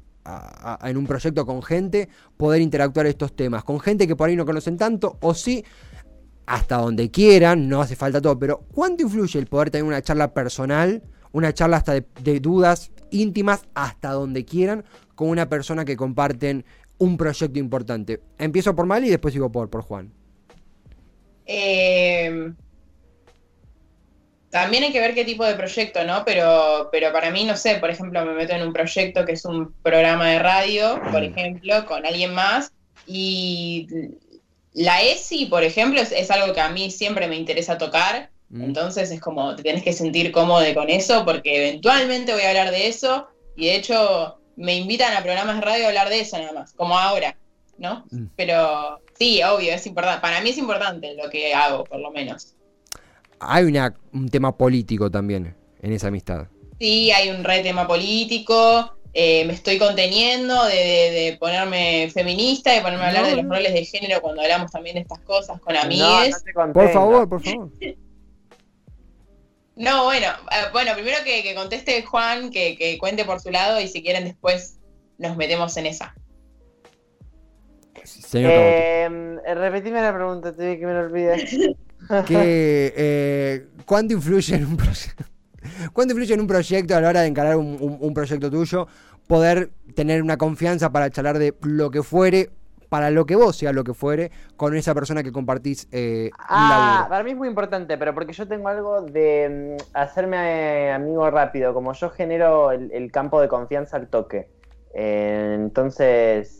en 0.84 0.98
un 0.98 1.08
proyecto 1.08 1.46
con 1.46 1.62
gente, 1.64 2.10
poder 2.38 2.62
interactuar 2.62 3.06
estos 3.08 3.36
temas? 3.36 3.64
Con 3.64 3.80
gente 3.80 4.08
que 4.08 4.16
por 4.16 4.30
ahí 4.30 4.36
no 4.36 4.46
conocen 4.46 4.78
tanto, 4.78 5.18
o 5.22 5.34
sí, 5.34 5.64
hasta 6.46 6.78
donde 6.78 7.12
quieran, 7.12 7.68
no 7.70 7.82
hace 7.82 7.96
falta 7.96 8.22
todo, 8.22 8.38
pero 8.38 8.60
¿cuánto 8.74 9.04
influye 9.04 9.40
el 9.40 9.48
poder 9.48 9.70
tener 9.70 9.86
una 9.86 10.02
charla 10.02 10.34
personal, 10.34 11.04
una 11.32 11.54
charla 11.54 11.78
hasta 11.78 11.94
de, 11.94 12.06
de 12.22 12.40
dudas 12.40 12.92
íntimas, 13.12 13.62
hasta 13.74 14.12
donde 14.12 14.46
quieran, 14.46 14.84
con 15.16 15.30
una 15.30 15.48
persona 15.48 15.86
que 15.86 15.96
comparten 15.96 16.66
un 16.98 17.18
proyecto 17.18 17.60
importante? 17.60 18.22
Empiezo 18.38 18.76
por 18.76 18.86
Mali 18.86 19.08
y 19.08 19.12
después 19.12 19.34
sigo 19.34 19.52
por, 19.52 19.70
por 19.70 19.82
Juan. 19.82 20.12
Eh, 21.46 22.54
también 24.50 24.84
hay 24.84 24.92
que 24.92 25.00
ver 25.00 25.14
qué 25.14 25.26
tipo 25.26 25.46
de 25.46 25.56
proyecto, 25.56 26.04
¿no? 26.04 26.24
Pero, 26.26 26.90
pero 26.92 27.12
para 27.12 27.32
mí, 27.32 27.44
no 27.44 27.56
sé, 27.56 27.76
por 27.76 27.90
ejemplo, 27.90 28.26
me 28.26 28.34
meto 28.34 28.54
en 28.54 28.64
un 28.64 28.74
proyecto 28.74 29.26
que 29.26 29.34
es 29.34 29.46
un 29.46 29.74
programa 29.84 30.30
de 30.30 30.40
radio, 30.40 31.02
por 31.12 31.24
ejemplo, 31.24 31.86
con 31.86 32.06
alguien 32.06 32.34
más, 32.34 32.72
y 33.06 33.88
la 34.74 35.02
ESI, 35.02 35.48
por 35.48 35.64
ejemplo, 35.64 36.02
es, 36.02 36.12
es 36.12 36.32
algo 36.32 36.54
que 36.54 36.62
a 36.62 36.70
mí 36.70 36.92
siempre 36.92 37.28
me 37.28 37.36
interesa 37.36 37.78
tocar, 37.78 38.30
Mm. 38.50 38.64
entonces 38.64 39.12
es 39.12 39.22
como 39.22 39.56
te 39.56 39.64
tenés 39.64 39.84
que 39.84 39.94
sentir 39.94 40.32
cómodo 40.32 40.66
con 40.74 40.90
eso, 40.90 41.24
porque 41.24 41.68
eventualmente 41.68 42.34
voy 42.34 42.44
a 42.44 42.50
hablar 42.50 42.72
de 42.72 42.88
eso, 42.88 43.28
y 43.56 43.68
de 43.68 43.76
hecho 43.76 44.40
me 44.56 44.76
invitan 44.76 45.14
a 45.16 45.22
programas 45.22 45.56
de 45.56 45.62
radio 45.62 45.86
a 45.86 45.88
hablar 45.90 46.10
de 46.10 46.20
eso 46.22 46.38
nada 46.38 46.54
más, 46.54 46.74
como 46.74 46.98
ahora, 46.98 47.38
¿no? 47.78 48.06
Mm. 48.10 48.26
Pero 48.36 49.02
sí, 49.18 49.42
obvio, 49.44 49.74
es 49.74 49.86
importante. 49.86 50.22
Para 50.22 50.42
mí 50.42 50.50
es 50.50 50.58
importante 50.58 51.14
lo 51.14 51.30
que 51.30 51.54
hago, 51.54 51.84
por 51.84 52.00
lo 52.00 52.12
menos. 52.12 52.56
Hay 53.40 53.64
una, 53.66 53.96
un 54.14 54.30
tema 54.30 54.56
político 54.58 55.10
también 55.10 55.56
en 55.82 55.94
esa 55.94 56.08
amistad. 56.10 56.48
sí 56.80 57.12
hay 57.12 57.30
un 57.30 57.44
re 57.44 57.62
tema 57.62 57.88
político, 57.88 58.94
eh, 59.14 59.44
me 59.46 59.54
estoy 59.54 59.78
conteniendo 59.78 60.66
de, 60.66 60.76
de- 60.76 61.12
de 61.32 61.38
ponerme 61.40 62.10
feminista, 62.14 62.72
de 62.74 62.82
ponerme 62.82 63.06
a 63.06 63.08
hablar 63.08 63.24
No, 63.24 63.30
de 63.30 63.36
los 63.38 63.46
roles 63.50 63.74
de 63.74 63.86
género 63.86 64.22
cuando 64.22 64.42
hablamos 64.42 64.72
también 64.72 64.96
de 64.96 65.02
estas 65.02 65.20
cosas 65.20 65.60
con 65.62 65.76
amigues. 65.76 66.44
no. 66.56 66.74
Por 66.74 66.90
favor, 66.90 67.28
por 67.30 67.42
favor. 67.44 67.70
No, 69.76 70.04
bueno, 70.04 70.28
eh, 70.52 70.66
bueno, 70.74 70.92
primero 70.94 71.18
que, 71.24 71.42
que 71.42 71.56
conteste 71.56 72.04
Juan, 72.04 72.50
que, 72.52 72.78
que 72.78 72.98
cuente 72.98 73.24
por 73.24 73.40
su 73.40 73.50
lado 73.50 73.80
y 73.80 73.88
si 73.88 74.04
quieren 74.04 74.26
después 74.26 74.78
nos 75.18 75.38
metemos 75.38 75.76
en 75.78 75.86
esa. 75.86 76.14
Señor. 78.04 78.52
Eh, 78.54 79.10
repetime 79.56 80.02
la 80.02 80.14
pregunta, 80.14 80.54
te 80.54 80.78
que 80.80 80.86
me 80.86 80.94
lo 80.94 81.00
olvidé. 81.02 81.76
que 82.26 82.94
eh, 82.96 83.68
¿cuánto 83.86 84.14
influye 84.14 84.56
en 84.56 84.66
un 84.66 84.78
proyecto? 84.78 85.24
¿Cuánto 85.94 86.14
influye 86.14 86.34
en 86.34 86.42
un 86.42 86.48
proyecto 86.48 86.96
a 86.96 87.02
la 87.02 87.10
hora 87.10 87.22
de 87.22 87.28
encarar 87.28 87.56
un, 87.58 87.78
un- 87.80 87.98
un 88.00 88.14
proyecto 88.14 88.50
tuyo? 88.50 88.88
Poder 89.28 89.70
tener 89.96 90.24
una 90.24 90.38
confianza 90.38 90.92
para 90.92 91.10
charlar 91.10 91.38
de 91.38 91.54
lo 91.62 91.92
que 91.92 92.02
fuere, 92.02 92.50
para 92.90 93.12
lo 93.12 93.28
que 93.28 93.36
vos 93.36 93.56
sea 93.56 93.72
lo 93.72 93.84
que 93.84 93.94
fuere, 93.94 94.32
con 94.56 94.76
esa 94.76 94.96
persona 94.96 95.22
que 95.22 95.32
compartís 95.32 95.88
eh, 95.92 96.32
Ah, 96.40 96.68
laburo. 96.68 97.10
para 97.10 97.24
mí 97.24 97.32
es 97.32 97.38
muy 97.38 97.48
importante, 97.48 97.96
pero 98.00 98.16
porque 98.16 98.34
yo 98.34 98.48
tengo 98.48 98.68
algo 98.70 99.02
de 99.04 99.78
mm, 99.80 99.84
hacerme 99.94 100.88
eh, 100.88 100.92
amigo 100.92 101.30
rápido, 101.30 101.76
como 101.76 101.94
yo 101.94 102.10
genero 102.10 102.72
el, 102.72 102.92
el 102.92 103.12
campo 103.12 103.40
de 103.40 103.48
confianza 103.48 103.98
al 103.98 104.08
toque. 104.08 104.50
Eh, 104.96 105.52
entonces, 105.60 106.59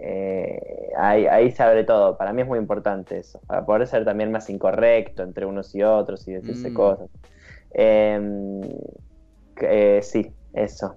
eh, 0.00 0.90
ahí, 0.96 1.26
ahí 1.26 1.50
se 1.52 1.62
abre 1.62 1.84
todo. 1.84 2.16
Para 2.16 2.32
mí 2.32 2.42
es 2.42 2.48
muy 2.48 2.58
importante 2.58 3.18
eso, 3.18 3.40
para 3.46 3.64
poder 3.66 3.86
ser 3.86 4.04
también 4.04 4.30
más 4.30 4.48
incorrecto 4.50 5.22
entre 5.22 5.46
unos 5.46 5.74
y 5.74 5.82
otros 5.82 6.26
y 6.28 6.32
decirse 6.32 6.70
Mm. 6.70 6.74
cosas. 6.74 7.08
Eh, 7.74 8.20
eh, 9.60 10.00
sí, 10.02 10.32
eso. 10.52 10.96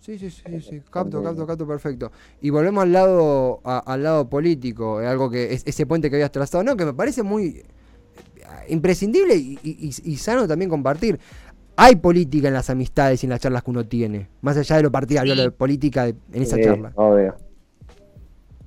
Sí, 0.00 0.18
sí, 0.18 0.30
sí, 0.30 0.60
sí, 0.60 0.82
capto, 0.90 1.22
capto, 1.22 1.46
capto, 1.46 1.66
perfecto. 1.66 2.10
Y 2.40 2.50
volvemos 2.50 2.82
al 2.82 2.92
lado, 2.92 3.60
a- 3.62 3.78
al 3.78 4.02
lado 4.02 4.28
político, 4.28 4.98
algo 4.98 5.30
que 5.30 5.52
es 5.52 5.62
ese 5.64 5.86
puente 5.86 6.10
que 6.10 6.16
habías 6.16 6.32
trazado, 6.32 6.64
no, 6.64 6.76
que 6.76 6.84
me 6.84 6.92
parece 6.94 7.22
muy 7.22 7.58
eh, 7.58 8.44
imprescindible 8.68 9.36
y, 9.36 9.58
y- 9.62 9.88
y- 9.88 10.12
y 10.12 10.16
sano 10.16 10.48
también 10.48 10.68
compartir. 10.68 11.20
Hay 11.76 11.96
política 11.96 12.48
en 12.48 12.54
las 12.54 12.68
amistades 12.68 13.22
y 13.22 13.26
en 13.26 13.30
las 13.30 13.40
charlas 13.40 13.62
que 13.62 13.70
uno 13.70 13.86
tiene, 13.86 14.28
más 14.42 14.56
allá 14.56 14.76
de 14.76 14.82
lo 14.82 14.90
partidario, 14.90 15.32
Sí. 15.34 15.38
lo 15.38 15.44
de 15.44 15.50
política 15.52 16.04
de- 16.06 16.16
en 16.32 16.42
esa 16.42 16.56
Sí, 16.56 16.62
charla. 16.64 16.92
Obvio. 16.96 17.34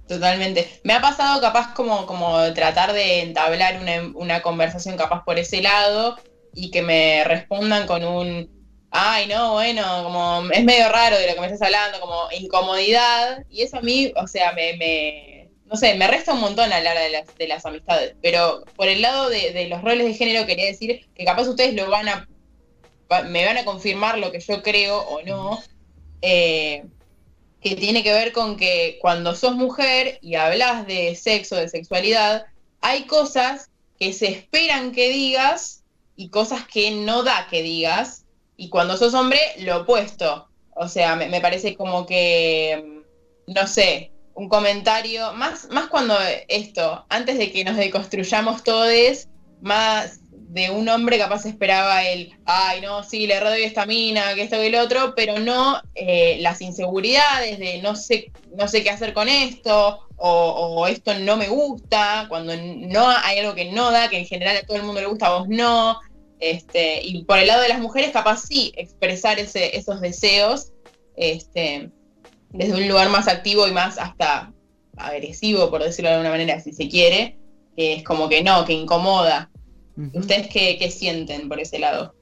Totalmente. 0.08 0.70
Me 0.84 0.94
ha 0.94 1.02
pasado 1.02 1.42
capaz 1.42 1.74
como, 1.74 2.06
como 2.06 2.54
tratar 2.54 2.94
de 2.94 3.22
entablar 3.22 3.80
una, 3.82 4.12
una 4.14 4.42
conversación 4.44 4.98
capaz 4.98 5.24
por 5.26 5.40
ese 5.40 5.62
lado 5.64 6.16
y 6.54 6.70
que 6.70 6.84
me 6.84 7.24
respondan 7.24 7.88
con 7.88 8.04
un, 8.06 8.48
ay, 8.92 9.28
no, 9.28 9.54
bueno, 9.54 10.04
como 10.04 10.44
es 10.52 10.64
medio 10.64 10.90
raro 10.90 11.18
de 11.18 11.28
lo 11.28 11.34
que 11.34 11.40
me 11.42 11.48
estás 11.48 11.64
hablando, 11.64 12.00
como 12.00 12.28
incomodidad. 12.40 13.44
Y 13.50 13.64
eso 13.64 13.78
a 13.78 13.82
mí, 13.82 14.14
o 14.16 14.28
sea, 14.28 14.52
me, 14.54 14.74
me 14.78 15.50
no 15.66 15.76
sé, 15.76 15.96
me 15.96 16.08
resta 16.08 16.34
un 16.34 16.42
montón 16.42 16.72
a 16.72 16.80
la 16.82 16.92
hora 16.92 17.02
de 17.02 17.10
las, 17.10 17.36
de 17.36 17.48
las 17.48 17.66
amistades. 17.66 18.16
Pero 18.22 18.64
por 18.76 18.88
el 18.88 19.02
lado 19.02 19.30
de, 19.30 19.54
de 19.54 19.68
los 19.70 19.82
roles 19.82 20.06
de 20.06 20.14
género 20.14 20.46
quería 20.46 20.66
decir 20.68 21.10
que 21.16 21.26
capaz 21.26 21.48
ustedes 21.48 21.74
lo 21.74 21.90
van 21.90 22.08
a, 22.10 22.28
me 23.28 23.46
van 23.46 23.58
a 23.58 23.66
confirmar 23.66 24.18
lo 24.18 24.32
que 24.32 24.40
yo 24.40 24.62
creo 24.64 25.00
o 25.00 25.22
no. 25.24 25.60
Eh, 26.22 26.86
que 27.66 27.76
tiene 27.76 28.04
que 28.04 28.14
ver 28.14 28.32
con 28.32 28.58
que 28.58 29.00
cuando 29.02 29.34
sos 29.34 29.56
mujer 29.56 30.20
y 30.22 30.36
hablas 30.36 30.86
de 30.86 31.16
sexo, 31.16 31.56
de 31.56 31.68
sexualidad, 31.68 32.46
hay 32.80 33.06
cosas 33.06 33.72
que 34.00 34.14
se 34.14 34.28
esperan 34.28 34.92
que 34.92 35.10
digas 35.10 35.84
y 36.16 36.30
cosas 36.30 36.68
que 36.68 36.92
no 36.92 37.24
da 37.24 37.48
que 37.50 37.64
digas. 37.64 38.26
Y 38.56 38.70
cuando 38.70 38.98
sos 38.98 39.16
hombre, 39.16 39.40
lo 39.58 39.82
opuesto. 39.82 40.48
O 40.76 40.88
sea, 40.88 41.16
me, 41.16 41.28
me 41.28 41.42
parece 41.42 41.76
como 41.76 42.06
que, 42.06 43.02
mm, 43.48 43.52
no 43.54 43.66
sé, 43.66 44.12
un 44.36 44.48
comentario, 44.48 45.34
más, 45.34 45.68
más 45.72 45.88
cuando 45.88 46.16
esto, 46.48 47.04
antes 47.10 47.40
de 47.40 47.52
que 47.52 47.64
nos 47.64 47.78
deconstruyamos 47.78 48.64
todos, 48.64 49.28
más 49.62 50.20
de 50.56 50.70
un 50.70 50.88
hombre 50.88 51.18
capaz 51.18 51.46
esperaba 51.46 52.06
el, 52.08 52.34
ay, 52.46 52.80
no, 52.80 53.04
sí, 53.04 53.28
le 53.28 53.38
doy 53.42 53.64
esta 53.64 53.86
mina, 53.86 54.34
que 54.36 54.44
esto 54.44 54.56
que 54.56 54.68
el 54.68 54.76
otro, 54.76 55.14
pero 55.14 55.38
no 55.38 55.82
eh, 55.96 56.38
las 56.40 56.62
inseguridades 56.62 57.60
de 57.60 57.82
no 57.82 57.98
sé, 57.98 58.32
no 58.56 58.66
sé 58.70 58.82
qué 58.82 58.90
hacer 58.90 59.14
con 59.14 59.28
esto, 59.28 60.08
o, 60.16 60.88
esto 60.88 61.14
no 61.20 61.36
me 61.36 61.50
gusta, 61.50 62.28
cuando 62.30 62.56
no 62.56 63.06
hay 63.06 63.40
algo 63.40 63.54
que 63.54 63.70
no 63.74 63.92
da, 63.92 64.10
que 64.10 64.18
en 64.18 64.26
general 64.26 64.56
a 64.56 64.66
todo 64.66 64.78
el 64.78 64.84
mundo 64.84 65.02
le 65.02 65.08
gusta, 65.08 65.28
a 65.28 65.40
vos 65.40 65.50
no. 65.50 66.00
Este, 66.40 67.02
y 67.04 67.26
por 67.26 67.38
el 67.38 67.48
lado 67.48 67.62
de 67.62 67.68
las 67.68 67.82
mujeres, 67.82 68.12
capaz 68.12 68.44
sí, 68.48 68.72
expresar 68.78 69.40
ese, 69.40 69.76
esos 69.76 70.00
deseos 70.00 70.72
este, 71.18 71.90
desde 72.52 72.76
un 72.76 72.88
lugar 72.88 73.10
más 73.10 73.28
activo 73.28 73.68
y 73.68 73.74
más 73.74 73.98
hasta 73.98 74.54
agresivo, 74.96 75.70
por 75.70 75.84
decirlo 75.84 76.12
de 76.12 76.16
alguna 76.16 76.32
manera, 76.32 76.62
si 76.62 76.72
se 76.72 76.88
quiere, 76.88 77.38
que 77.76 77.96
es 77.96 78.04
como 78.06 78.30
que 78.30 78.42
no, 78.42 78.64
que 78.64 78.72
incomoda. 78.72 79.52
¿Ustedes 80.14 80.48
qué, 80.52 80.78
qué 80.78 80.92
sienten 80.92 81.48
por 81.48 81.60
ese 81.60 81.80
lado? 81.80 82.14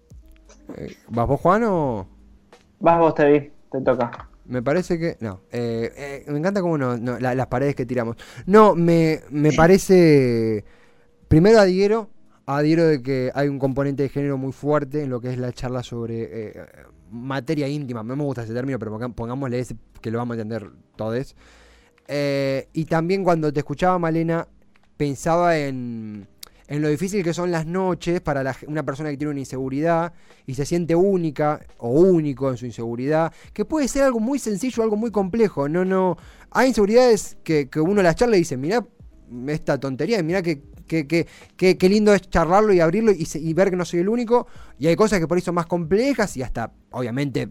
Eh, 0.78 0.96
¿Vas 1.10 1.28
vos, 1.28 1.40
Juan, 1.42 1.64
o...? 1.66 2.08
Vas 2.80 3.00
vos, 3.00 3.16
te 3.16 3.32
vi, 3.32 3.52
te 3.72 3.82
toca. 3.82 4.30
Me 4.46 4.62
parece 4.62 5.00
que. 5.00 5.18
No. 5.22 5.42
eh, 5.52 5.92
eh, 5.96 6.32
me 6.32 6.38
encanta 6.38 6.62
cómo 6.62 6.78
no, 6.78 6.98
no, 6.98 7.18
la- 7.20 7.34
las 7.34 7.48
paredes 7.48 7.76
que 7.76 7.86
tiramos. 7.86 8.18
No, 8.46 8.76
me, 8.76 9.22
me 9.30 9.54
parece. 9.54 10.66
Primero 11.28 11.60
adhiero. 11.60 12.10
Adhiero 12.46 12.86
de 12.86 13.02
que 13.02 13.32
hay 13.34 13.48
un 13.48 13.58
componente 13.58 14.04
de 14.04 14.10
género 14.10 14.38
muy 14.38 14.52
fuerte 14.52 15.02
en 15.04 15.10
lo 15.10 15.22
que 15.22 15.32
es 15.32 15.38
la 15.38 15.54
charla 15.54 15.82
sobre 15.82 16.50
eh, 16.50 16.66
materia 17.10 17.70
íntima. 17.70 18.04
No 18.04 18.18
me 18.18 18.24
gusta 18.26 18.44
ese 18.44 18.54
término, 18.54 18.78
pero 18.78 19.00
pongámosle 19.16 19.60
ese 19.60 19.78
que 20.02 20.12
lo 20.12 20.18
vamos 20.18 20.38
a 20.38 20.42
entender 20.42 20.70
todos. 20.98 21.38
Eh, 22.10 22.68
y 22.74 22.84
también 22.84 23.24
cuando 23.24 23.54
te 23.54 23.62
escuchaba, 23.62 23.98
Malena, 23.98 24.46
pensaba 24.98 25.58
en, 25.58 26.28
en 26.68 26.82
lo 26.82 26.88
difícil 26.88 27.24
que 27.24 27.34
son 27.34 27.52
las 27.52 27.66
noches 27.66 28.22
para 28.22 28.42
la 28.44 28.56
una 28.68 28.84
persona 28.84 29.10
que 29.10 29.18
tiene 29.18 29.32
una 29.32 29.40
inseguridad 29.42 30.14
y 30.46 30.56
se 30.56 30.66
siente 30.66 30.96
única 30.96 31.60
o 31.78 31.90
único 31.90 32.50
en 32.50 32.58
su 32.58 32.66
inseguridad, 32.66 33.32
que 33.54 33.66
puede 33.66 33.88
ser 33.88 34.04
algo 34.04 34.20
muy 34.20 34.40
sencillo, 34.40 34.82
algo 34.84 34.96
muy 34.96 35.12
complejo. 35.12 35.68
No, 35.68 35.84
no. 35.86 36.18
Hay 36.52 36.70
inseguridades 36.70 37.38
que, 37.44 37.70
que 37.70 37.80
uno 37.82 38.02
las 38.02 38.16
charla 38.16 38.36
y 38.38 38.40
dice, 38.40 38.58
mira 38.58 38.86
esta 39.48 39.80
tontería, 39.80 40.22
mira 40.24 40.42
que, 40.42 40.62
que, 40.88 41.08
que, 41.08 41.28
que- 41.58 41.78
qué 41.78 41.90
lindo 41.90 42.14
es 42.14 42.22
charlarlo 42.30 42.72
y 42.74 42.80
abrirlo 42.80 43.12
y, 43.12 43.26
se- 43.26 43.40
y 43.40 43.54
ver 43.54 43.70
que 43.70 43.76
no 43.76 43.86
soy 43.86 44.00
el 44.02 44.10
único. 44.10 44.48
Y 44.78 44.88
hay 44.88 44.96
cosas 44.96 45.20
que 45.20 45.28
por 45.28 45.38
ahí 45.38 45.42
son 45.42 45.56
más 45.56 45.66
complejas 45.66 46.36
y 46.38 46.44
hasta, 46.44 46.72
obviamente, 46.92 47.50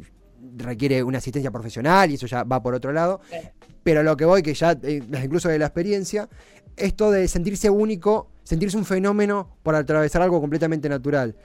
requiere 0.57 1.03
una 1.03 1.19
asistencia 1.19 1.51
profesional 1.51 2.11
y 2.11 2.15
eso 2.15 2.27
ya 2.27 2.45
va 2.45 2.63
por 2.63 2.75
otro 2.75 2.93
lado. 2.93 3.21
Sí. 3.31 3.37
Pero 3.83 4.03
lo 4.05 4.17
que 4.17 4.25
voy, 4.25 4.43
que 4.43 4.55
ya, 4.55 4.79
eh, 4.83 5.03
incluso 5.25 5.49
de 5.49 5.59
la 5.59 5.67
experiencia, 5.67 6.29
esto 6.77 7.11
de 7.11 7.29
sentirse 7.29 7.71
único, 7.71 8.31
sentirse 8.45 8.77
un 8.77 8.85
fenómeno 8.85 9.57
por 9.63 9.75
atravesar 9.75 10.23
algo 10.23 10.41
completamente 10.41 10.89
natural. 10.89 11.37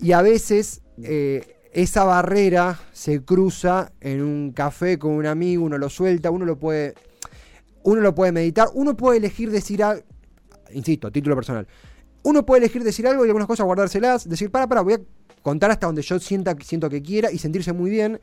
Y 0.00 0.12
a 0.12 0.22
veces 0.22 0.82
eh, 1.02 1.56
esa 1.72 2.04
barrera 2.04 2.78
se 2.92 3.24
cruza 3.24 3.92
en 4.00 4.22
un 4.22 4.52
café 4.52 4.98
con 4.98 5.12
un 5.12 5.26
amigo, 5.26 5.64
uno 5.64 5.78
lo 5.78 5.88
suelta, 5.88 6.30
uno 6.30 6.44
lo 6.44 6.58
puede, 6.58 6.94
uno 7.82 8.00
lo 8.00 8.14
puede 8.14 8.32
meditar, 8.32 8.68
uno 8.74 8.96
puede 8.96 9.18
elegir 9.18 9.50
decir 9.50 9.82
algo, 9.82 10.02
insisto, 10.72 11.10
título 11.10 11.34
personal, 11.34 11.66
uno 12.22 12.44
puede 12.44 12.64
elegir 12.64 12.84
decir 12.84 13.06
algo 13.06 13.24
y 13.24 13.28
algunas 13.28 13.48
cosas 13.48 13.66
guardárselas, 13.66 14.28
decir, 14.28 14.50
para, 14.50 14.66
para, 14.66 14.80
voy 14.82 14.94
a 14.94 15.00
contar 15.42 15.70
hasta 15.70 15.86
donde 15.86 16.02
yo 16.02 16.18
sienta, 16.18 16.56
siento 16.62 16.90
que 16.90 17.02
quiera 17.02 17.30
y 17.30 17.38
sentirse 17.38 17.72
muy 17.72 17.90
bien. 17.90 18.20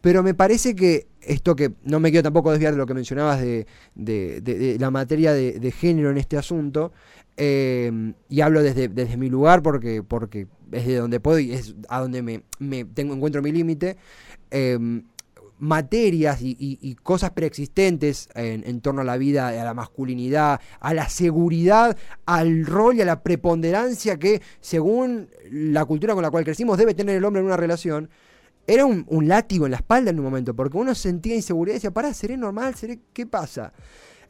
Pero 0.00 0.22
me 0.22 0.34
parece 0.34 0.74
que 0.74 1.06
esto 1.20 1.54
que 1.54 1.72
no 1.84 2.00
me 2.00 2.10
quiero 2.10 2.22
tampoco 2.22 2.50
desviar 2.50 2.72
de 2.72 2.78
lo 2.78 2.86
que 2.86 2.94
mencionabas 2.94 3.40
de, 3.40 3.66
de- 3.94 4.40
de- 4.40 4.58
de 4.58 4.78
la 4.78 4.90
materia 4.90 5.32
de, 5.34 5.70
género 5.72 6.10
en 6.10 6.16
este 6.18 6.36
asunto, 6.38 6.92
eh, 7.36 8.12
y 8.28 8.40
hablo 8.40 8.62
desde, 8.62 8.88
desde 8.88 9.16
mi 9.16 9.28
lugar 9.28 9.62
porque, 9.62 10.02
porque 10.02 10.46
es 10.72 10.86
de 10.86 10.96
donde 10.96 11.20
puedo 11.20 11.38
y 11.38 11.52
es 11.52 11.74
a 11.88 12.00
donde 12.00 12.22
me, 12.22 12.42
me 12.58 12.84
tengo, 12.84 13.14
encuentro 13.14 13.42
mi 13.42 13.52
límite. 13.52 13.96
eh, 14.50 14.78
materias 15.62 16.40
y, 16.40 16.56
y- 16.58 16.78
y 16.80 16.94
cosas 16.94 17.32
preexistentes 17.32 18.30
en, 18.34 18.64
en 18.66 18.80
torno 18.80 19.02
a 19.02 19.04
la 19.04 19.18
vida, 19.18 19.48
a 19.48 19.62
la 19.64 19.74
masculinidad, 19.74 20.58
a 20.80 20.94
la 20.94 21.06
seguridad, 21.10 21.98
al 22.24 22.64
rol 22.64 22.96
y 22.96 23.02
a 23.02 23.04
la 23.04 23.22
preponderancia 23.22 24.18
que, 24.18 24.40
según 24.62 25.28
la 25.50 25.84
cultura 25.84 26.14
con 26.14 26.22
la 26.22 26.30
cual 26.30 26.44
crecimos, 26.44 26.78
debe 26.78 26.94
tener 26.94 27.16
el 27.16 27.24
hombre 27.26 27.40
en 27.40 27.46
una 27.46 27.58
relación, 27.58 28.08
era 28.70 28.86
un, 28.86 29.04
un 29.08 29.26
látigo 29.26 29.66
en 29.66 29.72
la 29.72 29.78
espalda 29.78 30.10
en 30.10 30.18
un 30.18 30.24
momento, 30.24 30.54
porque 30.54 30.76
uno 30.78 30.94
sentía 30.94 31.34
inseguridad 31.34 31.74
y 31.74 31.78
decía, 31.78 31.90
pará, 31.90 32.14
seré 32.14 32.36
normal, 32.36 32.74
seré, 32.74 33.00
¿qué 33.12 33.26
pasa? 33.26 33.72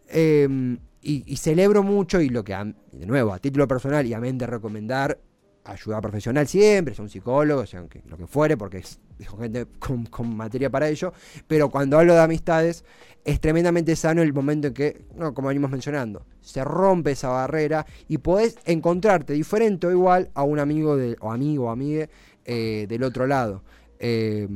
Eh, 0.09 0.79
y, 1.03 1.37
celebro 1.37 1.83
mucho, 1.83 2.21
y 2.21 2.29
lo 2.29 2.45
que, 2.45 2.53
de 2.93 3.07
nuevo, 3.07 3.33
a 3.33 3.39
título 3.39 3.67
personal 3.67 4.07
y 4.07 4.13
a 4.13 4.21
mente 4.21 4.47
recomendar, 4.47 5.19
ayuda 5.65 6.01
profesional 6.01 6.47
siempre, 6.47 6.95
sea 6.95 7.03
un 7.03 7.09
psicólogo, 7.09 7.65
sea 7.67 7.81
aunque- 7.81 8.03
lo 8.07 8.17
que 8.17 8.27
fuere, 8.27 8.57
porque 8.57 8.79
es, 8.79 8.99
es 9.19 9.29
gente 9.29 9.67
con, 9.79 10.07
con 10.07 10.35
materia 10.37 10.69
para 10.71 10.89
ello, 10.89 11.13
pero 11.47 11.71
cuando 11.71 11.99
hablo 11.99 12.15
de 12.15 12.21
amistades, 12.21 12.85
es 13.25 13.41
tremendamente 13.41 13.95
sano 13.97 14.23
el 14.23 14.33
momento 14.33 14.69
en 14.69 14.75
que, 14.75 15.05
no, 15.15 15.33
como 15.35 15.49
venimos 15.49 15.71
mencionando, 15.71 16.25
se 16.41 16.65
rompe 16.65 17.13
esa 17.13 17.29
barrera 17.29 17.87
y 18.09 18.19
podés 18.19 18.57
encontrarte 18.65 19.33
diferente 19.35 19.87
o 19.87 19.91
igual 19.91 20.31
a 20.35 20.43
un 20.43 20.59
amigo 20.59 20.97
de, 20.97 21.17
o 21.21 21.31
amigo 21.33 21.67
o 21.67 21.71
amigue 21.71 22.09
eh, 22.45 22.87
del 22.89 23.03
otro 23.03 23.27
lado. 23.27 23.63
Eh, 24.01 24.49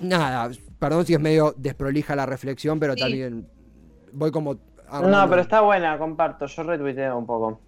nada, 0.00 0.50
perdón 0.78 1.04
si 1.04 1.14
es 1.14 1.20
medio 1.20 1.54
desprolija 1.56 2.14
la 2.16 2.26
reflexión, 2.26 2.78
pero 2.80 2.94
Sí. 2.94 3.00
también 3.00 3.48
voy 4.12 4.30
como... 4.30 4.54
No, 5.02 5.28
pero 5.28 5.40
está 5.42 5.60
buena, 5.62 5.98
comparto. 5.98 6.46
Yo 6.46 6.62
retuiteo 6.62 7.18
un 7.18 7.26
poco. 7.26 7.60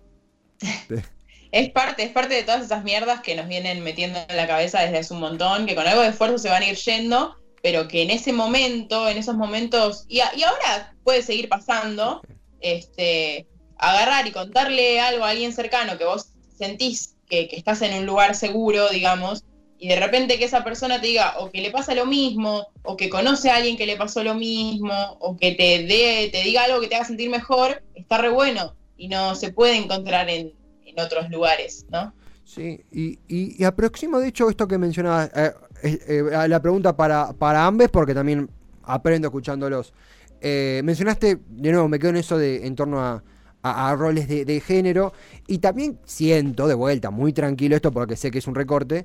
Es 1.50 1.70
parte, 1.70 2.02
es 2.02 2.10
parte 2.10 2.34
de 2.34 2.42
todas 2.42 2.62
esas 2.62 2.84
mierdas 2.84 3.22
que 3.22 3.34
nos 3.34 3.48
vienen 3.48 3.82
metiendo 3.82 4.18
en 4.28 4.36
la 4.36 4.46
cabeza 4.46 4.80
desde 4.82 4.98
hace 4.98 5.14
un 5.14 5.20
montón, 5.20 5.64
que 5.64 5.74
con 5.74 5.86
algo 5.86 6.02
de 6.02 6.08
esfuerzo 6.08 6.36
se 6.36 6.50
van 6.50 6.62
a 6.62 6.66
ir 6.68 6.76
yendo, 6.76 7.36
pero 7.62 7.88
que 7.88 8.02
en 8.02 8.10
ese 8.10 8.34
momento, 8.34 9.08
en 9.08 9.16
esos 9.16 9.34
momentos, 9.34 10.04
y, 10.08 10.20
a- 10.20 10.30
y 10.36 10.42
ahora 10.42 10.92
puede 11.04 11.22
seguir 11.22 11.48
pasando, 11.48 12.20
este, 12.60 13.46
agarrar 13.78 14.26
y 14.26 14.32
contarle 14.32 15.00
algo 15.00 15.24
a 15.24 15.30
alguien 15.30 15.54
cercano 15.54 15.96
que 15.96 16.04
vos 16.04 16.34
sentís 16.58 17.16
que, 17.30 17.48
que 17.48 17.56
estás 17.56 17.80
en 17.80 17.98
un 17.98 18.04
lugar 18.04 18.34
seguro, 18.34 18.90
digamos, 18.90 19.42
y 19.78 19.88
de 19.88 19.96
repente 20.00 20.38
que 20.38 20.44
esa 20.44 20.64
persona 20.64 21.00
te 21.00 21.06
diga 21.06 21.34
o 21.38 21.50
que 21.50 21.60
le 21.60 21.70
pasa 21.70 21.94
lo 21.94 22.04
mismo, 22.06 22.66
o 22.82 22.96
que 22.96 23.08
conoce 23.08 23.50
a 23.50 23.56
alguien 23.56 23.76
que 23.76 23.86
le 23.86 23.96
pasó 23.96 24.24
lo 24.24 24.34
mismo, 24.34 24.92
o 25.20 25.36
que 25.36 25.52
te 25.52 25.84
dé, 25.84 26.28
te 26.32 26.42
diga 26.42 26.64
algo 26.64 26.80
que 26.80 26.88
te 26.88 26.96
haga 26.96 27.04
sentir 27.04 27.30
mejor, 27.30 27.82
está 27.94 28.18
re 28.18 28.28
bueno 28.30 28.74
y 28.96 29.08
no 29.08 29.34
se 29.34 29.52
puede 29.52 29.76
encontrar 29.76 30.28
en, 30.28 30.52
en 30.84 31.00
otros 31.00 31.30
lugares, 31.30 31.86
¿no? 31.90 32.12
Sí, 32.44 32.80
y, 32.90 33.18
y, 33.28 33.56
y 33.58 33.64
aproximo 33.64 34.18
de 34.18 34.28
hecho 34.28 34.48
esto 34.50 34.66
que 34.66 34.78
mencionabas, 34.78 35.30
eh, 35.36 35.52
eh, 35.82 35.98
eh, 36.08 36.48
la 36.48 36.60
pregunta 36.62 36.96
para, 36.96 37.32
para 37.34 37.64
ambos, 37.66 37.88
porque 37.90 38.14
también 38.14 38.48
aprendo 38.82 39.28
escuchándolos. 39.28 39.92
Eh, 40.40 40.80
mencionaste, 40.82 41.38
de 41.48 41.72
nuevo, 41.72 41.88
me 41.88 41.98
quedo 41.98 42.10
en 42.10 42.16
eso 42.16 42.38
de 42.38 42.66
en 42.66 42.74
torno 42.74 43.00
a, 43.00 43.22
a- 43.62 43.90
a 43.90 43.94
roles 43.96 44.28
de, 44.28 44.44
de 44.44 44.60
género, 44.60 45.12
y 45.46 45.58
también 45.58 45.98
siento, 46.04 46.66
de 46.66 46.74
vuelta, 46.74 47.10
muy 47.10 47.32
tranquilo 47.32 47.76
esto, 47.76 47.92
porque 47.92 48.16
sé 48.16 48.30
que 48.30 48.38
es 48.38 48.46
un 48.46 48.54
recorte, 48.54 49.04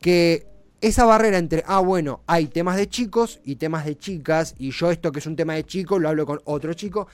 que 0.00 0.46
esa 0.80 1.04
barrera 1.04 1.38
entre, 1.38 1.62
ah, 1.66 1.80
bueno, 1.80 2.22
hay 2.26 2.46
temas 2.46 2.76
de 2.76 2.88
chicos 2.88 3.40
y 3.44 3.56
temas 3.56 3.84
de 3.84 3.96
chicas, 3.96 4.54
y 4.58 4.70
yo 4.70 4.90
esto 4.90 5.12
que 5.12 5.18
es 5.18 5.26
un 5.26 5.36
tema 5.36 5.54
de 5.54 5.64
chico 5.64 5.98
lo 5.98 6.08
hablo 6.08 6.24
con 6.24 6.40
otro 6.44 6.72
chico, 6.72 7.06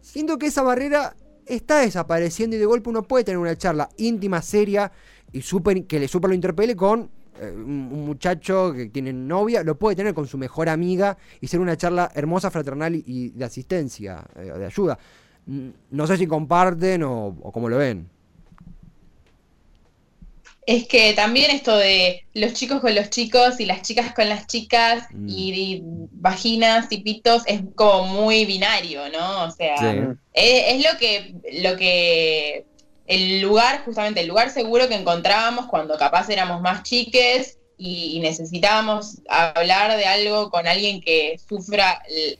siento 0.00 0.38
que 0.38 0.46
esa 0.46 0.62
barrera 0.62 1.14
está 1.46 1.80
desapareciendo 1.80 2.56
y 2.56 2.58
de 2.58 2.66
golpe 2.66 2.90
uno 2.90 3.02
puede 3.02 3.24
tener 3.24 3.38
una 3.38 3.56
charla 3.56 3.88
íntima, 3.96 4.42
seria 4.42 4.90
y 5.32 5.42
súper 5.42 5.86
que 5.86 6.00
le 6.00 6.08
súper 6.08 6.30
lo 6.30 6.34
interpele 6.34 6.74
con 6.74 7.10
eh, 7.40 7.50
un, 7.50 8.04
muchacho 8.04 8.72
que 8.72 8.86
tiene 8.86 9.12
novia, 9.12 9.62
lo 9.62 9.78
puede 9.78 9.96
tener 9.96 10.14
con 10.14 10.26
su 10.26 10.36
mejor 10.36 10.68
amiga 10.68 11.16
y 11.40 11.46
ser 11.46 11.60
una 11.60 11.76
charla 11.76 12.10
hermosa, 12.14 12.50
fraternal 12.50 12.94
y, 12.94 13.30
de 13.30 13.44
asistencia, 13.44 14.24
eh, 14.36 14.52
de 14.58 14.66
ayuda. 14.66 14.98
No 15.90 16.06
sé 16.06 16.16
si 16.16 16.26
comparten 16.26 17.02
o, 17.02 17.26
o 17.26 17.52
cómo 17.52 17.68
lo 17.68 17.78
ven. 17.78 18.08
Es 20.64 20.86
que 20.86 21.12
también 21.14 21.50
esto 21.50 21.76
de 21.76 22.24
los 22.34 22.52
chicos 22.54 22.80
con 22.80 22.94
los 22.94 23.10
chicos 23.10 23.58
y 23.58 23.66
las 23.66 23.82
chicas 23.82 24.14
con 24.14 24.28
las 24.28 24.46
chicas 24.46 25.06
Mm. 25.10 25.28
y, 25.28 25.52
y 25.54 25.82
vaginas 26.12 26.86
y 26.90 26.98
pitos 26.98 27.42
es 27.46 27.62
como 27.74 28.04
muy 28.06 28.44
binario, 28.46 29.08
¿no? 29.10 29.44
O 29.44 29.50
sea, 29.50 29.76
Sí. 29.76 29.86
es, 30.32 30.74
es 30.76 30.84
lo 30.92 30.98
que 30.98 31.34
lo 31.62 31.76
que 31.76 32.64
el 33.06 33.40
lugar, 33.40 33.84
justamente 33.84 34.20
el 34.20 34.28
lugar 34.28 34.50
seguro 34.50 34.88
que 34.88 34.94
encontrábamos 34.94 35.66
cuando 35.66 35.98
capaz 35.98 36.28
éramos 36.30 36.60
más 36.60 36.84
chiques 36.84 37.58
y, 37.76 38.16
y 38.16 38.20
necesitábamos 38.20 39.18
hablar 39.28 39.96
de 39.96 40.06
algo 40.06 40.50
con 40.50 40.68
alguien 40.68 41.00
que 41.00 41.36
sufra 41.48 42.00
el, 42.08 42.38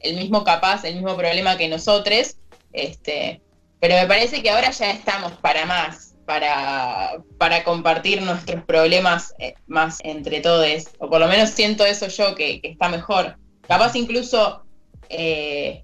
el 0.00 0.16
mismo 0.16 0.44
capaz, 0.44 0.84
el 0.84 0.94
mismo 0.94 1.16
problema 1.16 1.58
que 1.58 1.68
nosotros. 1.68 2.36
Este, 2.72 3.42
pero 3.80 3.96
me 3.96 4.06
parece 4.06 4.42
que 4.42 4.50
ahora 4.50 4.70
ya 4.70 4.90
estamos 4.92 5.32
para 5.38 5.66
más, 5.66 6.09
para, 6.30 7.20
para 7.38 7.64
compartir 7.64 8.22
nuestros 8.22 8.62
problemas 8.62 9.34
eh, 9.40 9.54
más 9.66 9.98
entre 10.04 10.40
todos. 10.40 10.84
O 11.00 11.10
por 11.10 11.18
lo 11.18 11.26
menos 11.26 11.50
siento 11.50 11.84
eso 11.84 12.06
yo, 12.06 12.36
que, 12.36 12.60
está 12.62 12.88
mejor. 12.88 13.36
Capaz 13.66 13.96
incluso, 13.96 14.62
eh, 15.08 15.82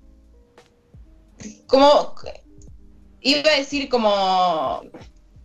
como, 1.66 2.14
iba 3.22 3.50
a 3.50 3.56
decir 3.56 3.88
como 3.88 4.82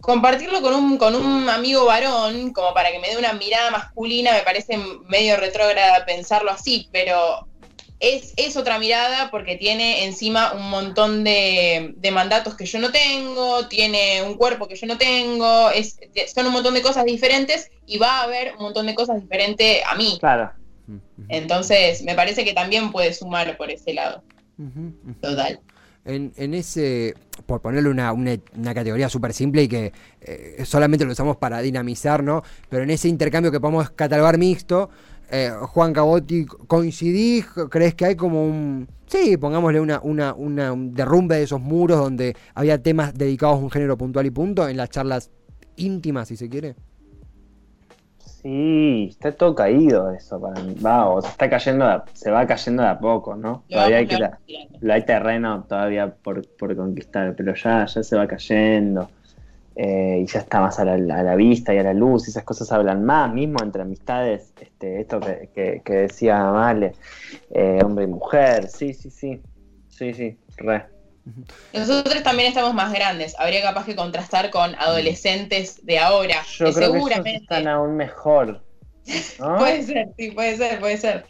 compartirlo 0.02 0.62
con 0.62 0.76
un, 0.76 0.98
con 1.00 1.16
un 1.16 1.50
amigo 1.50 1.86
varón, 1.86 2.54
como 2.54 2.72
para 2.76 2.92
que 2.92 3.00
me 3.00 3.10
dé 3.10 3.18
una 3.18 3.34
mirada 3.34 3.72
masculina, 3.72 4.34
me 4.34 4.44
parece 4.44 4.78
medio 5.08 5.36
retrógrada 5.38 6.06
pensarlo 6.06 6.52
así, 6.52 6.90
pero 6.92 7.48
es, 8.02 8.34
es 8.36 8.58
otra 8.58 8.80
mirada 8.80 9.30
porque 9.30 9.56
tiene 9.56 10.06
encima 10.06 10.54
un 10.54 10.70
montón 10.70 11.24
de, 11.24 11.94
de 11.96 12.12
mandatos 12.12 12.56
que 12.56 12.66
yo 12.66 12.80
no 12.80 12.92
tengo, 12.92 13.68
tiene 13.68 14.24
un 14.24 14.34
cuerpo 14.36 14.68
que 14.68 14.76
yo 14.76 14.88
no 14.88 14.98
tengo, 14.98 15.70
es, 15.70 16.00
son 16.34 16.48
un 16.48 16.54
montón 16.54 16.74
de 16.74 16.82
cosas 16.82 17.06
diferentes 17.06 17.70
y 17.86 18.00
va 18.00 18.20
a 18.20 18.24
haber 18.24 18.56
un 18.56 18.64
montón 18.64 18.88
de 18.88 18.96
cosas 18.96 19.22
diferentes 19.22 19.82
a 19.88 19.96
mí. 19.96 20.18
Claro. 20.20 20.52
Entonces, 21.30 22.02
me 22.02 22.16
parece 22.16 22.44
que 22.44 22.54
también 22.54 22.92
puede 22.92 23.14
sumar 23.14 23.56
por 23.56 23.70
ese 23.70 23.94
lado. 23.94 24.24
Total. 25.22 25.60
En, 26.04 26.34
en 26.36 26.56
ese, 26.56 27.14
por 27.46 27.62
ponerle 27.62 27.90
una, 27.90 28.12
una, 28.12 28.36
una 28.56 28.74
categoría 28.74 29.08
súper 29.10 29.34
simple 29.34 29.62
y 29.62 29.68
que 29.68 29.94
eh, 30.22 30.64
solamente 30.66 31.06
lo 31.06 31.12
usamos 31.12 31.38
para 31.38 31.62
dinamizar, 31.62 32.24
¿no? 32.24 32.42
Pero 32.68 32.82
en 32.82 32.90
ese 32.90 33.08
intercambio 33.08 33.52
que 33.52 33.60
podemos 33.60 33.92
catalogar 33.92 34.40
mixto, 34.40 34.90
eh, 35.32 35.52
Juan 35.62 35.94
Cabotti, 35.94 36.46
¿coincidís? 36.46 37.46
¿Crees 37.70 37.96
que 37.96 38.06
hay 38.06 38.16
como 38.16 38.44
un... 38.46 38.88
Sí, 39.08 39.38
pongámosle 39.38 39.80
una, 39.80 40.00
una, 40.02 40.34
una- 40.34 40.72
un 40.74 40.94
derrumbe 40.94 41.36
de 41.38 41.44
esos 41.44 41.60
muros 41.62 42.00
donde 42.00 42.36
había 42.54 42.82
temas 42.82 43.14
dedicados 43.14 43.58
a 43.58 43.64
un 43.64 43.72
género 43.72 43.98
puntual 43.98 44.26
y 44.26 44.32
punto 44.32 44.68
en 44.68 44.78
las 44.78 44.90
charlas 44.90 45.32
íntimas, 45.76 46.28
si 46.28 46.38
se 46.38 46.50
quiere? 46.50 46.76
Sí, 48.20 49.08
está 49.10 49.32
todo 49.32 49.54
caído 49.56 50.10
eso 50.12 50.40
para 50.42 50.62
mí. 50.64 50.74
Va, 50.76 51.08
o 51.10 51.22
se 51.22 51.28
está 51.30 51.50
cayendo, 51.50 51.86
de 51.86 51.92
a- 51.92 52.06
se 52.14 52.32
va 52.32 52.46
cayendo 52.48 52.84
de 52.84 52.90
a 52.90 53.00
poco, 53.00 53.36
¿no? 53.36 53.64
Lo 53.70 53.76
Todavía 53.76 53.98
hay, 53.98 54.08
que, 54.08 54.18
hay 54.92 55.06
terreno 55.06 55.64
todavía 55.68 56.16
por, 56.16 56.48
por 56.58 56.76
conquistar, 56.76 57.36
pero 57.36 57.54
ya, 57.56 57.86
ya 57.86 58.04
se 58.04 58.16
va 58.16 58.28
cayendo. 58.28 59.10
Eh, 59.84 60.20
y 60.22 60.26
ya 60.28 60.40
está 60.40 60.62
más 60.62 60.80
a 60.80 60.86
la, 60.86 60.94
a 60.94 61.24
la 61.24 61.36
vista 61.36 61.74
y 61.74 61.80
a 61.80 61.84
la 61.84 61.94
luz, 61.94 62.28
y 62.28 62.32
esas 62.32 62.44
cosas 62.44 62.72
hablan 62.72 63.04
más, 63.04 63.34
mismo 63.34 63.64
entre 63.64 63.82
amistades, 63.82 64.54
este, 64.60 65.02
esto 65.02 65.20
que, 65.20 65.50
que- 65.56 65.82
que 65.84 65.94
decía 65.94 66.38
Male, 66.52 66.94
eh, 67.50 67.80
hombre 67.84 68.04
y 68.06 68.08
mujer, 68.08 68.68
sí, 68.68 68.94
sí, 68.94 69.10
sí, 69.10 69.42
sí, 69.90 70.14
sí, 70.14 70.38
re. 70.58 70.86
Nosotros 71.74 72.22
también 72.24 72.50
estamos 72.50 72.74
más 72.74 72.92
grandes. 72.92 73.34
Habría 73.40 73.62
capaz 73.62 73.86
que 73.86 73.96
contrastar 73.96 74.50
con 74.52 74.76
adolescentes 74.76 75.84
de 75.86 76.00
ahora. 76.00 76.44
Yo 76.58 76.66
que 76.68 76.74
creo 76.74 76.92
que 76.92 76.98
ellos 76.98 77.10
seguramente. 77.10 77.42
están 77.44 77.68
aún 77.68 77.96
mejor. 77.96 78.64
¿no? 79.40 79.58
Puede 79.58 79.84
ser, 79.84 80.10
sí, 80.18 80.32
puede 80.32 80.58
ser, 80.58 80.80
puede 80.80 80.98
ser. 80.98 81.26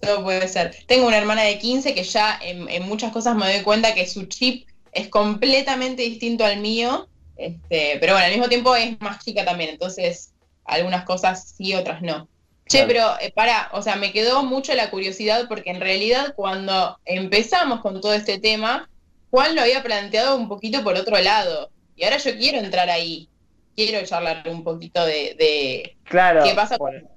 Todo 0.00 0.22
puede 0.24 0.46
ser. 0.48 0.74
Tengo 0.86 1.06
una 1.06 1.18
hermana 1.18 1.42
de 1.42 1.58
15 1.58 1.94
que 1.94 2.02
ya 2.04 2.38
en, 2.42 2.68
en 2.68 2.82
muchas 2.88 3.12
cosas 3.12 3.34
me 3.36 3.52
doy 3.52 3.62
cuenta 3.62 3.94
que 3.94 4.06
su 4.06 4.26
chip 4.26 4.68
es 4.92 5.08
completamente 5.08 6.02
distinto 6.02 6.44
al 6.44 6.60
mío. 6.60 7.08
Este, 7.38 7.96
pero 8.00 8.12
bueno, 8.14 8.26
al 8.26 8.32
mismo 8.32 8.48
tiempo 8.48 8.74
es 8.76 9.00
más 9.00 9.24
chica 9.24 9.44
también, 9.46 9.70
entonces 9.70 10.34
algunas 10.64 11.04
cosas 11.04 11.54
sí, 11.56 11.74
otras 11.74 12.02
no. 12.02 12.28
Che, 12.66 12.84
Claro. 12.84 12.88
pero 12.88 13.04
eh, 13.20 13.32
para, 13.32 13.70
o 13.72 13.80
sea, 13.80 13.96
me 13.96 14.12
quedó 14.12 14.42
mucho 14.44 14.74
la 14.74 14.90
curiosidad 14.90 15.46
porque 15.48 15.70
en 15.70 15.80
realidad 15.80 16.34
cuando 16.36 16.98
empezamos 17.06 17.80
con 17.80 18.00
todo 18.02 18.12
este 18.12 18.38
tema, 18.38 18.90
Juan 19.30 19.54
lo 19.54 19.62
había 19.62 19.82
planteado 19.82 20.36
un 20.36 20.48
poquito 20.48 20.82
por 20.84 20.96
otro 20.96 21.16
lado. 21.18 21.70
Y 21.96 22.04
ahora 22.04 22.18
yo 22.18 22.36
quiero 22.36 22.58
entrar 22.58 22.90
ahí. 22.90 23.28
Quiero 23.76 24.04
charlar 24.06 24.42
un 24.48 24.64
poquito 24.64 25.04
de, 25.06 25.34
de 25.38 25.96
Claro. 26.04 26.42
qué 26.44 26.54
pasa 26.54 26.76
por-. 26.76 27.08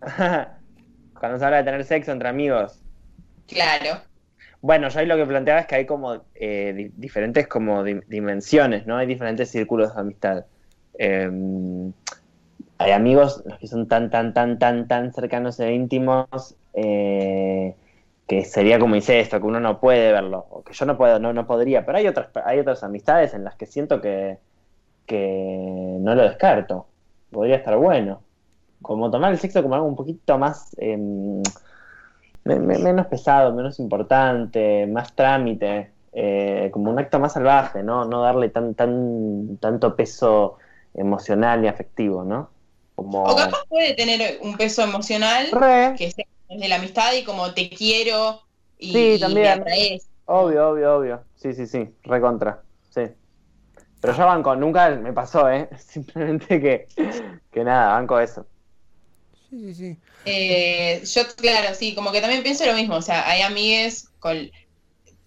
Cuando 1.18 1.38
se 1.38 1.44
habla 1.44 1.58
de 1.58 1.64
tener 1.64 1.84
sexo 1.84 2.12
entre 2.12 2.28
amigos. 2.28 2.80
Claro. 3.46 4.00
Bueno, 4.62 4.88
yo 4.88 5.00
ahí 5.00 5.06
lo 5.06 5.16
que 5.16 5.26
planteaba 5.26 5.60
es 5.60 5.66
que 5.66 5.74
hay 5.76 5.86
como 5.86 6.24
eh, 6.34 6.72
di- 6.76 6.90
diferentes 6.96 7.48
como 7.48 7.82
di- 7.82 8.00
dimensiones, 8.08 8.86
¿no? 8.86 8.96
Hay 8.98 9.06
diferentes 9.06 9.50
círculos 9.50 9.94
de 9.94 10.00
amistad. 10.00 10.44
Eh, 10.98 11.30
hay 12.78 12.92
amigos 12.92 13.42
los 13.46 13.58
que 13.58 13.66
son 13.66 13.88
tan, 13.88 14.10
tan, 14.10 14.32
tan, 14.34 14.58
tan, 14.58 14.88
tan 14.88 15.12
cercanos 15.12 15.60
e 15.60 15.72
íntimos 15.74 16.56
eh, 16.74 17.74
que 18.26 18.44
sería 18.44 18.78
como 18.78 18.94
dice 18.94 19.20
esto, 19.20 19.40
que 19.40 19.46
uno 19.46 19.60
no 19.60 19.80
puede 19.80 20.12
verlo, 20.12 20.46
o 20.50 20.62
que 20.64 20.72
yo 20.72 20.86
no 20.86 20.96
puedo, 20.96 21.18
no, 21.18 21.32
no 21.32 21.46
podría, 21.46 21.84
pero 21.84 21.98
hay 21.98 22.06
otras, 22.08 22.30
hay 22.44 22.58
otras 22.60 22.82
amistades 22.84 23.34
en 23.34 23.44
las 23.44 23.56
que 23.56 23.66
siento 23.66 24.00
que, 24.00 24.38
que 25.06 25.96
no 26.00 26.14
lo 26.14 26.22
descarto. 26.24 26.88
Podría 27.30 27.56
estar 27.56 27.76
bueno. 27.76 28.22
Como 28.82 29.10
tomar 29.10 29.32
el 29.32 29.38
sexo 29.38 29.62
como 29.62 29.74
algo 29.76 29.86
un 29.88 29.96
poquito 29.96 30.38
más 30.38 30.74
em, 30.78 31.42
menos 32.58 33.06
pesado, 33.06 33.52
menos 33.54 33.78
importante, 33.78 34.86
más 34.86 35.14
trámite, 35.14 35.90
eh, 36.12 36.70
como 36.72 36.90
un 36.90 36.98
acto 36.98 37.20
más 37.20 37.34
salvaje, 37.34 37.82
¿no? 37.82 38.04
No 38.04 38.22
darle 38.22 38.48
tan, 38.48 38.74
tan, 38.74 39.58
tanto 39.58 39.94
peso 39.94 40.58
emocional 40.94 41.64
y 41.64 41.68
afectivo, 41.68 42.24
¿no? 42.24 42.50
Como... 42.94 43.22
O 43.24 43.36
capaz 43.36 43.64
puede 43.68 43.94
tener 43.94 44.38
un 44.42 44.56
peso 44.56 44.82
emocional 44.82 45.46
Re, 45.52 45.94
que 45.96 46.10
sea 46.10 46.24
desde 46.48 46.68
la 46.68 46.76
amistad 46.76 47.12
y 47.12 47.24
como 47.24 47.54
te 47.54 47.70
quiero 47.70 48.40
y, 48.78 48.92
Sí, 48.92 49.12
y 49.16 49.20
también. 49.20 49.62
obvio, 50.26 50.70
obvio, 50.70 50.96
obvio. 50.96 51.24
Sí, 51.36 51.54
sí, 51.54 51.66
sí, 51.66 51.94
recontra, 52.02 52.62
sí. 52.90 53.02
Pero 54.00 54.14
yo 54.14 54.26
banco, 54.26 54.56
nunca 54.56 54.90
me 54.90 55.12
pasó, 55.12 55.50
¿eh? 55.50 55.68
Simplemente 55.78 56.60
que, 56.60 56.88
que 57.52 57.64
nada, 57.64 57.92
banco 57.92 58.18
eso. 58.18 58.46
Sí, 59.50 59.58
sí, 59.60 59.74
sí. 59.74 59.98
Eh, 60.24 61.02
yo, 61.04 61.22
claro, 61.36 61.74
sí, 61.74 61.94
como 61.94 62.12
que 62.12 62.20
también 62.20 62.42
pienso 62.42 62.66
lo 62.66 62.74
mismo. 62.74 62.96
O 62.96 63.02
sea, 63.02 63.28
hay 63.28 63.42
amigues 63.42 64.08
con. 64.18 64.50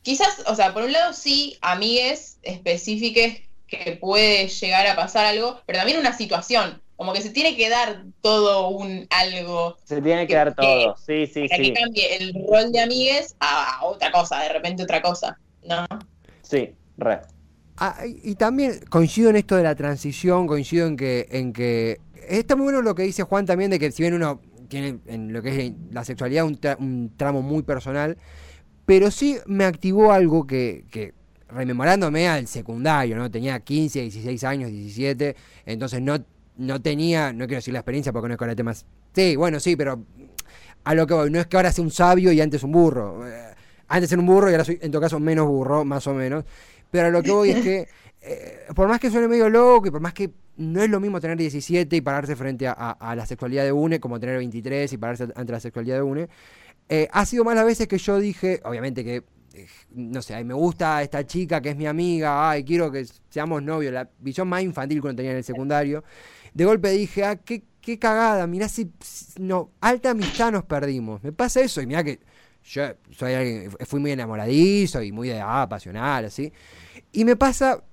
Quizás, 0.01 0.43
o 0.47 0.56
sea, 0.56 0.73
por 0.73 0.84
un 0.84 0.91
lado 0.91 1.13
sí, 1.13 1.58
amigues 1.62 2.38
específicas 2.41 3.38
que 3.67 3.97
puede 3.99 4.47
llegar 4.47 4.86
a 4.88 4.95
pasar 4.95 5.25
algo, 5.25 5.62
pero 5.65 5.79
también 5.79 5.99
una 5.99 6.15
situación. 6.15 6.82
Como 6.95 7.12
que 7.12 7.21
se 7.21 7.32
tiene 7.32 7.56
que 7.56 7.69
dar 7.69 8.03
todo 8.21 8.69
un 8.69 9.08
algo. 9.10 9.77
Se 9.84 10.01
tiene 10.01 10.27
que 10.27 10.36
dar 10.36 10.53
todo, 10.53 10.95
sí, 10.97 11.25
sí, 11.25 11.47
Para 11.47 11.63
sí. 11.63 11.73
que 11.73 11.82
cambie 11.82 12.15
el 12.17 12.34
rol 12.47 12.71
de 12.71 12.82
amigues 12.82 13.36
a, 13.39 13.77
a 13.77 13.86
otra 13.86 14.12
cosa, 14.12 14.39
de 14.41 14.49
repente 14.49 14.84
otra 14.84 15.01
cosa. 15.01 15.39
¿No? 15.65 15.86
Sí, 16.43 16.75
re. 16.97 17.21
Ah, 17.77 17.97
y 18.06 18.32
y 18.32 18.36
también 18.36 18.79
coincido 18.89 19.32
en 19.32 19.38
esto 19.38 19.56
de 19.56 19.63
la 19.63 19.75
transición, 19.75 20.45
coincido 20.45 20.86
en 20.86 20.95
que, 20.95 21.27
en 21.32 21.51
que 21.51 21.99
está 22.27 22.56
muy 22.56 22.65
bueno 22.65 22.82
lo 22.82 22.93
que 22.93 23.03
dice 23.03 23.23
Juan 23.23 23.45
también 23.45 23.71
de 23.71 23.79
que 23.79 23.91
si 23.91 24.03
bien 24.03 24.13
uno 24.13 24.39
tiene 24.82 25.00
en 25.06 25.32
lo 25.32 25.42
que 25.42 25.68
es 25.68 25.74
la 25.92 26.04
sexualidad 26.04 26.46
un, 26.46 26.60
tra- 26.60 26.78
un 26.80 27.14
tramo 27.16 27.42
muy 27.42 27.62
personal, 27.64 28.18
pero 28.86 29.12
sí 29.12 29.38
me 29.46 29.66
activó 29.66 30.12
algo 30.12 30.48
que, 30.48 30.86
que 30.90 31.14
rememorándome 31.48 32.28
al 32.28 32.48
secundario, 32.48 33.16
¿no? 33.16 33.30
Tenía 33.30 33.60
15, 33.60 34.02
16 34.02 34.44
años, 34.44 34.72
17, 34.72 35.36
entonces 35.68 36.02
no, 36.02 36.18
no 36.58 36.82
tenía, 36.82 37.32
no 37.32 37.46
quiero 37.46 37.58
decir 37.60 37.74
la 37.74 37.80
experiencia 37.82 38.12
porque 38.12 38.28
no 38.30 38.34
es 38.34 38.38
con 38.40 38.50
el 38.50 38.56
tema. 38.56 38.74
Sí, 39.14 39.36
bueno, 39.36 39.60
sí, 39.60 39.76
pero 39.76 40.04
a 40.84 40.96
lo 40.96 41.06
que 41.06 41.14
voy, 41.14 41.30
no 41.30 41.40
es 41.40 41.46
que 41.48 41.56
ahora 41.58 41.72
sea 41.72 41.84
un 41.84 41.92
sabio 41.92 42.32
y 42.32 42.42
antes 42.42 42.64
un 42.64 42.72
burro. 42.72 43.28
Eh, 43.28 43.54
Antes 43.88 44.12
era 44.12 44.20
un 44.22 44.26
burro 44.28 44.50
y 44.50 44.54
ahora 44.54 44.66
soy, 44.66 44.80
en 44.82 44.92
todo 44.92 45.02
caso, 45.02 45.20
menos 45.20 45.46
burro, 45.48 45.86
más 45.86 46.08
o 46.08 46.14
menos. 46.16 46.46
Pero 46.90 47.08
a 47.08 47.10
lo 47.12 47.22
que 47.22 47.32
voy 47.32 47.52
es 47.52 47.62
que, 47.62 47.88
eh, 48.22 48.60
por 48.76 48.88
más 48.88 49.00
que 49.00 49.12
suene 49.12 49.28
medio 49.28 49.50
loco 49.50 49.88
y 49.88 49.92
por 49.92 50.02
más 50.02 50.14
que 50.14 50.32
no 50.58 50.82
es 50.84 50.89
lo 50.89 51.00
mismo 51.00 51.20
tener 51.20 51.38
17 51.38 51.96
y 51.96 52.02
pararse 52.02 52.36
frente 52.36 52.68
a, 52.68 52.74
a- 52.74 53.16
la 53.16 53.26
sexualidad 53.26 53.63
de 53.63 53.72
UNE 53.72 54.00
como 54.00 54.20
tener 54.20 54.38
23 54.38 54.92
y 54.94 54.98
pararse 54.98 55.28
ante 55.36 55.52
la 55.52 55.60
sexualidad 55.60 55.98
de 55.98 56.02
UNE, 56.04 56.30
eh, 56.89 57.08
ha 57.12 57.26
sido 57.26 57.44
más 57.44 57.56
las 57.56 57.66
veces 57.66 57.88
que 57.88 57.98
yo 57.98 58.20
dije, 58.20 58.62
obviamente 58.66 59.04
que, 59.04 59.24
eh, 59.54 59.68
no 59.96 60.22
sé, 60.22 60.44
me 60.44 60.54
gusta 60.54 61.02
esta 61.02 61.26
chica 61.26 61.62
que 61.62 61.70
es 61.70 61.76
mi 61.78 61.86
amiga, 61.88 62.50
ay, 62.50 62.63
quiero 62.63 62.92
que 62.92 63.06
seamos 63.30 63.63
novios, 63.63 63.94
la 63.94 64.10
visión 64.20 64.48
más 64.48 64.62
infantil 64.63 65.02
que 65.02 65.08
uno 65.08 65.16
tenía 65.16 65.32
en 65.32 65.38
el 65.38 65.44
secundario. 65.44 66.04
De 66.54 66.66
golpe 66.66 66.89
dije, 66.92 67.24
ah, 67.26 67.36
qué, 67.38 67.63
qué 67.82 67.98
cagada, 68.00 68.46
mirá 68.48 68.68
si, 68.70 68.92
no, 69.39 69.72
alta 69.82 70.12
amistad 70.12 70.52
nos 70.52 70.63
perdimos. 70.66 71.24
Me 71.24 71.32
pasa 71.32 71.62
eso 71.62 71.82
y 71.82 71.88
mirá 71.88 72.04
que 72.04 72.20
yo 72.66 72.84
soy 73.12 73.34
alguien, 73.34 73.72
fui 73.86 74.00
muy 74.00 74.12
enamoradizo 74.12 75.02
y 75.02 75.12
muy 75.12 75.32
ah, 75.32 75.68
pasional, 75.70 76.26
así. 76.26 76.52
Y 77.12 77.26
me 77.26 77.36
pasa, 77.36 77.84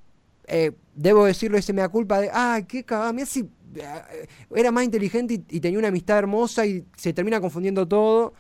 eh, 0.51 0.73
debo 0.95 1.25
decirlo, 1.25 1.57
ese 1.57 1.73
me 1.73 1.81
da 1.81 1.89
culpa 1.89 2.21
de, 2.21 2.31
ah, 2.33 2.61
qué 2.67 2.85
cagada, 2.85 3.13
mirá 3.13 3.27
si 3.27 3.49
eh, 3.77 4.27
era 4.55 4.73
más 4.73 4.85
inteligente 4.85 5.43
y, 5.49 5.61
tenía 5.61 5.79
una 5.79 5.89
amistad 5.89 6.19
hermosa 6.19 6.67
y 6.67 6.85
se 6.97 7.13
termina 7.13 7.41
confundiendo 7.41 7.87
todo, 7.87 8.35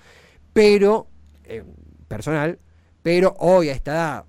pero, 0.52 1.06
eh, 1.44 1.62
personal, 2.08 2.58
pero 3.02 3.34
hoy 3.38 3.68
a 3.68 3.72
esta 3.72 3.92
edad 3.92 4.24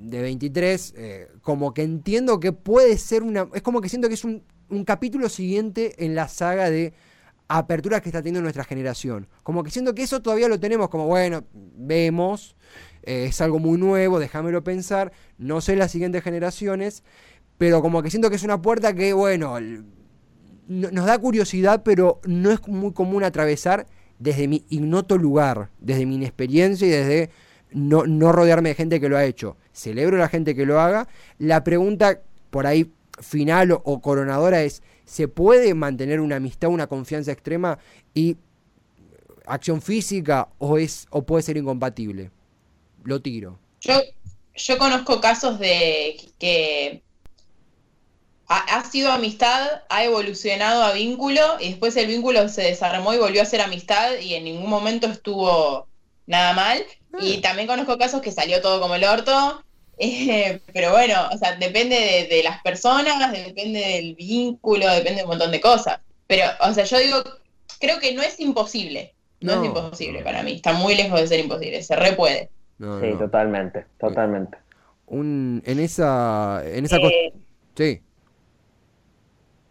de 0.00 0.22
23, 0.22 0.94
eh, 0.96 1.28
como 1.40 1.72
que 1.72 1.82
entiendo 1.82 2.38
que 2.38 2.52
puede 2.52 2.98
ser 2.98 3.22
una, 3.22 3.48
es 3.54 3.62
como 3.62 3.80
que 3.80 3.88
siento 3.88 4.08
que 4.08 4.14
es 4.14 4.24
un, 4.24 4.42
un 4.68 4.84
capítulo 4.84 5.28
siguiente 5.28 6.04
en 6.04 6.14
la 6.14 6.28
saga 6.28 6.70
de 6.70 6.92
aperturas 7.48 8.00
que 8.00 8.10
está 8.10 8.20
teniendo 8.20 8.42
nuestra 8.42 8.64
generación. 8.64 9.26
Como 9.42 9.64
que 9.64 9.70
siento 9.70 9.94
que 9.94 10.02
eso 10.02 10.20
todavía 10.22 10.48
lo 10.48 10.60
tenemos 10.60 10.88
como, 10.88 11.06
bueno, 11.06 11.44
vemos, 11.52 12.54
eh, 13.02 13.26
es 13.28 13.40
algo 13.40 13.58
muy 13.58 13.78
nuevo, 13.78 14.18
déjamelo 14.18 14.62
pensar, 14.64 15.12
no 15.38 15.60
sé 15.60 15.76
las 15.76 15.90
siguientes 15.90 16.22
generaciones, 16.22 17.02
pero 17.58 17.82
como 17.82 18.02
que 18.02 18.10
siento 18.10 18.30
que 18.30 18.36
es 18.36 18.42
una 18.42 18.62
puerta 18.62 18.94
que, 18.94 19.12
bueno, 19.12 19.58
nos 20.66 21.04
da 21.04 21.18
curiosidad, 21.18 21.82
pero 21.82 22.20
no 22.24 22.50
es 22.50 22.66
muy 22.68 22.92
común 22.92 23.24
atravesar 23.24 23.86
desde 24.18 24.48
mi 24.48 24.64
ignoto 24.68 25.18
lugar, 25.18 25.70
desde 25.80 26.06
mi 26.06 26.14
inexperiencia 26.14 26.86
y 26.86 26.90
desde 26.90 27.30
no, 27.72 28.06
no 28.06 28.32
rodearme 28.32 28.70
de 28.70 28.74
gente 28.74 29.00
que 29.00 29.08
lo 29.08 29.16
ha 29.16 29.24
hecho. 29.24 29.56
Celebro 29.72 30.16
a 30.16 30.20
la 30.20 30.28
gente 30.28 30.54
que 30.54 30.66
lo 30.66 30.80
haga. 30.80 31.08
La 31.38 31.64
pregunta 31.64 32.20
por 32.50 32.66
ahí 32.66 32.92
final 33.20 33.72
o, 33.72 33.82
o 33.84 34.00
coronadora 34.00 34.62
es, 34.62 34.82
¿se 35.04 35.28
puede 35.28 35.74
mantener 35.74 36.20
una 36.20 36.36
amistad, 36.36 36.70
una 36.70 36.86
confianza 36.86 37.32
extrema 37.32 37.78
y 38.14 38.36
acción 39.46 39.82
física 39.82 40.48
o, 40.58 40.78
es, 40.78 41.06
o 41.10 41.22
puede 41.24 41.42
ser 41.42 41.56
incompatible? 41.56 42.30
Lo 43.04 43.20
tiro. 43.20 43.58
Yo, 43.80 44.00
yo 44.54 44.78
conozco 44.78 45.20
casos 45.20 45.58
de 45.58 46.20
que 46.38 47.02
ha, 48.46 48.58
ha 48.78 48.84
sido 48.90 49.10
amistad, 49.12 49.82
ha 49.88 50.04
evolucionado 50.04 50.82
a 50.82 50.92
vínculo 50.92 51.40
y 51.60 51.70
después 51.70 51.96
el 51.96 52.06
vínculo 52.08 52.48
se 52.48 52.62
desarmó 52.62 53.14
y 53.14 53.18
volvió 53.18 53.42
a 53.42 53.46
ser 53.46 53.60
amistad 53.60 54.18
y 54.20 54.34
en 54.34 54.44
ningún 54.44 54.68
momento 54.68 55.06
estuvo 55.06 55.86
nada 56.26 56.52
mal. 56.52 56.84
Y 57.20 57.38
también 57.38 57.66
conozco 57.66 57.98
casos 57.98 58.22
que 58.22 58.30
salió 58.30 58.60
todo 58.62 58.80
como 58.80 58.94
el 58.94 59.04
orto. 59.04 59.64
eh, 59.98 60.60
pero 60.72 60.92
bueno, 60.92 61.28
o 61.32 61.36
sea, 61.38 61.56
depende 61.56 61.96
de, 61.96 62.34
de 62.36 62.42
las 62.42 62.62
personas, 62.62 63.32
depende 63.32 63.80
del 63.80 64.14
vínculo, 64.14 64.88
depende 64.88 65.18
de 65.18 65.24
un 65.24 65.30
montón 65.30 65.50
de 65.50 65.60
cosas. 65.60 66.00
Pero, 66.26 66.44
o 66.60 66.72
sea, 66.72 66.84
yo 66.84 66.98
digo, 66.98 67.22
creo 67.80 67.98
que 67.98 68.14
no 68.14 68.22
es 68.22 68.38
imposible. 68.40 69.14
No, 69.40 69.56
No. 69.56 69.62
es 69.62 69.66
imposible 69.68 70.22
para 70.22 70.42
mí. 70.42 70.52
Está 70.52 70.72
muy 70.72 70.94
lejos 70.94 71.20
de 71.20 71.26
ser 71.26 71.40
imposible. 71.40 71.82
Se 71.82 71.96
re 71.96 72.12
puede. 72.12 72.50
No, 72.80 72.98
Sí, 73.00 73.06
no. 73.06 73.18
totalmente, 73.18 73.86
totalmente. 73.98 74.58
Un, 75.06 75.62
en 75.66 75.80
esa, 75.80 76.62
en 76.66 76.84
esa 76.86 76.98
Eh, 76.98 77.32
Sí. 77.76 78.02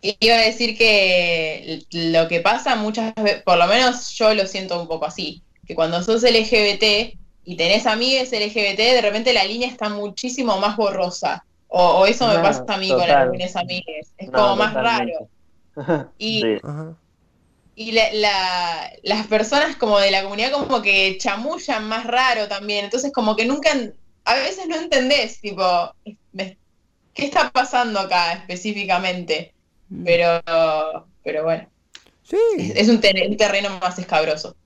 Iba 0.02 0.36
a 0.36 0.41
decir 0.45 0.78
que 0.78 1.86
lo 1.91 2.28
que 2.30 2.39
pasa 2.39 2.76
muchas 2.78 3.13
veces, 3.15 3.43
por 3.43 3.58
lo 3.58 3.67
menos 3.67 4.12
yo 4.13 4.34
lo 4.34 4.45
siento 4.45 4.82
un 4.82 4.88
poco 4.88 5.06
así, 5.06 5.43
que 5.65 5.76
cuando 5.76 6.02
sos 6.04 6.24
LGBT 6.24 7.19
y 7.43 7.58
tenés 7.58 7.86
amigues 7.86 8.32
LGBT, 8.32 8.78
de 8.95 9.02
repente 9.02 9.34
la 9.34 9.43
línea 9.43 9.67
está 9.67 9.89
muchísimo 9.89 10.58
más 10.60 10.78
borrosa. 10.78 11.45
O, 11.67 11.84
o 12.02 12.06
eso 12.06 12.28
me 12.28 12.36
No, 12.36 12.41
pasa 12.41 12.63
a 12.67 12.78
mí 12.78 12.95
con 12.95 13.10
total. 13.10 13.24
algunos 13.24 13.56
amigues. 13.58 14.13
Es 14.17 14.32
No, 14.32 14.38
como 14.39 14.56
más 14.56 14.74
totalmente. 14.74 14.80
raro. 14.80 15.30
Y, 16.17 16.41
Sí. 16.41 16.60
Y 17.81 17.93
la- 17.93 18.11
la- 18.11 18.91
las 19.03 19.25
personas 19.27 19.77
como 19.77 19.99
de 19.99 20.11
la 20.11 20.21
comunidad 20.23 20.51
como 20.51 20.81
que 20.81 21.17
chamullan 21.17 21.87
más 21.87 22.05
raro 22.05 22.49
también. 22.49 22.83
Entonces 22.83 23.09
como 23.13 23.37
que 23.37 23.45
nunca, 23.45 23.69
a 24.25 24.33
veces 24.35 24.67
no 24.67 24.75
entendés, 24.75 25.39
tipo, 25.39 25.63
¿qué 26.35 27.25
está 27.25 27.49
pasando 27.51 28.01
acá 28.01 28.33
específicamente? 28.33 29.53
Pero, 30.03 30.41
pero 31.23 31.45
bueno, 31.45 31.69
Sí. 32.23 32.35
es, 32.57 32.75
es 32.75 32.89
un, 32.89 32.99
ter- 32.99 33.29
un 33.29 33.37
terreno 33.37 33.69
más 33.79 33.97
escabroso. 33.97 34.57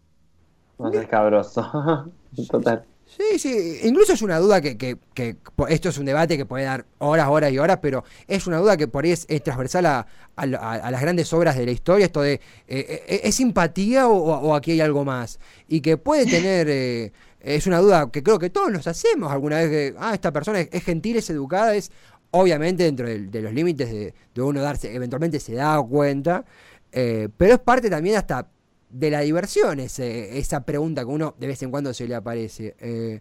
Más 0.80 0.96
escabroso. 0.96 2.12
Total. 2.50 2.84
Sí, 3.16 3.38
sí, 3.38 3.80
incluso 3.84 4.14
es 4.14 4.22
una 4.24 4.40
duda 4.40 4.60
que, 4.60 4.76
que- 4.78 4.98
que 5.14 5.36
esto 5.70 5.90
es 5.90 5.98
un 6.00 6.06
debate 6.06 6.36
que 6.36 6.46
puede 6.46 6.64
dar 6.66 6.86
horas, 6.98 7.28
horas 7.30 7.52
y 7.52 7.60
horas, 7.60 7.78
pero 7.82 8.04
es 8.28 8.48
una 8.48 8.58
duda 8.58 8.76
que 8.76 8.88
por 8.88 9.04
ahí 9.04 9.12
es, 9.12 9.28
transversal 9.44 9.86
a, 9.86 10.08
a 10.36 10.46
las 10.92 11.02
grandes 11.02 11.32
obras 11.32 11.56
de 11.56 11.66
la 11.66 11.72
historia, 11.72 12.06
esto 12.08 12.22
de, 12.22 12.34
eh, 12.34 12.42
eh, 12.68 13.22
¿es 13.24 13.36
simpatía 13.36 14.08
o, 14.08 14.56
aquí 14.56 14.72
hay 14.72 14.82
algo 14.82 15.06
más? 15.06 15.40
Y 15.68 15.82
que 15.82 15.98
puede 15.98 16.26
tener, 16.26 16.68
eh, 16.70 17.12
es 17.40 17.68
una 17.68 17.78
duda 17.80 18.10
que 18.12 18.24
creo 18.24 18.40
que 18.40 18.50
todos 18.50 18.72
nos 18.72 18.88
hacemos 18.88 19.32
alguna 19.32 19.58
vez, 19.58 19.70
que, 19.70 19.96
ah, 20.00 20.14
esta 20.16 20.32
persona 20.32 20.62
es, 20.62 20.84
gentil, 20.84 21.18
es 21.18 21.30
educada, 21.30 21.76
es 21.76 21.92
obviamente 22.32 22.84
dentro 22.84 23.08
del- 23.08 23.30
de, 23.30 23.42
los 23.42 23.54
límites 23.54 23.92
de, 23.92 24.14
de 24.34 24.42
uno 24.42 24.60
darse, 24.62 24.92
eventualmente 24.96 25.40
se 25.40 25.54
da 25.54 25.80
cuenta, 25.84 26.46
pero 26.92 27.54
es 27.56 27.60
parte 27.60 27.90
también 27.92 28.16
hasta 28.16 28.48
de 28.94 29.10
la 29.12 29.22
diversión 29.22 29.80
ese- 29.80 30.38
esa 30.38 30.64
pregunta 30.66 31.02
que 31.02 31.08
uno 31.08 31.36
de 31.40 31.48
vez 31.48 31.62
en 31.64 31.72
cuando 31.72 31.94
se 31.94 32.08
le 32.08 32.16
aparece. 32.16 32.76
Eh, 32.80 33.20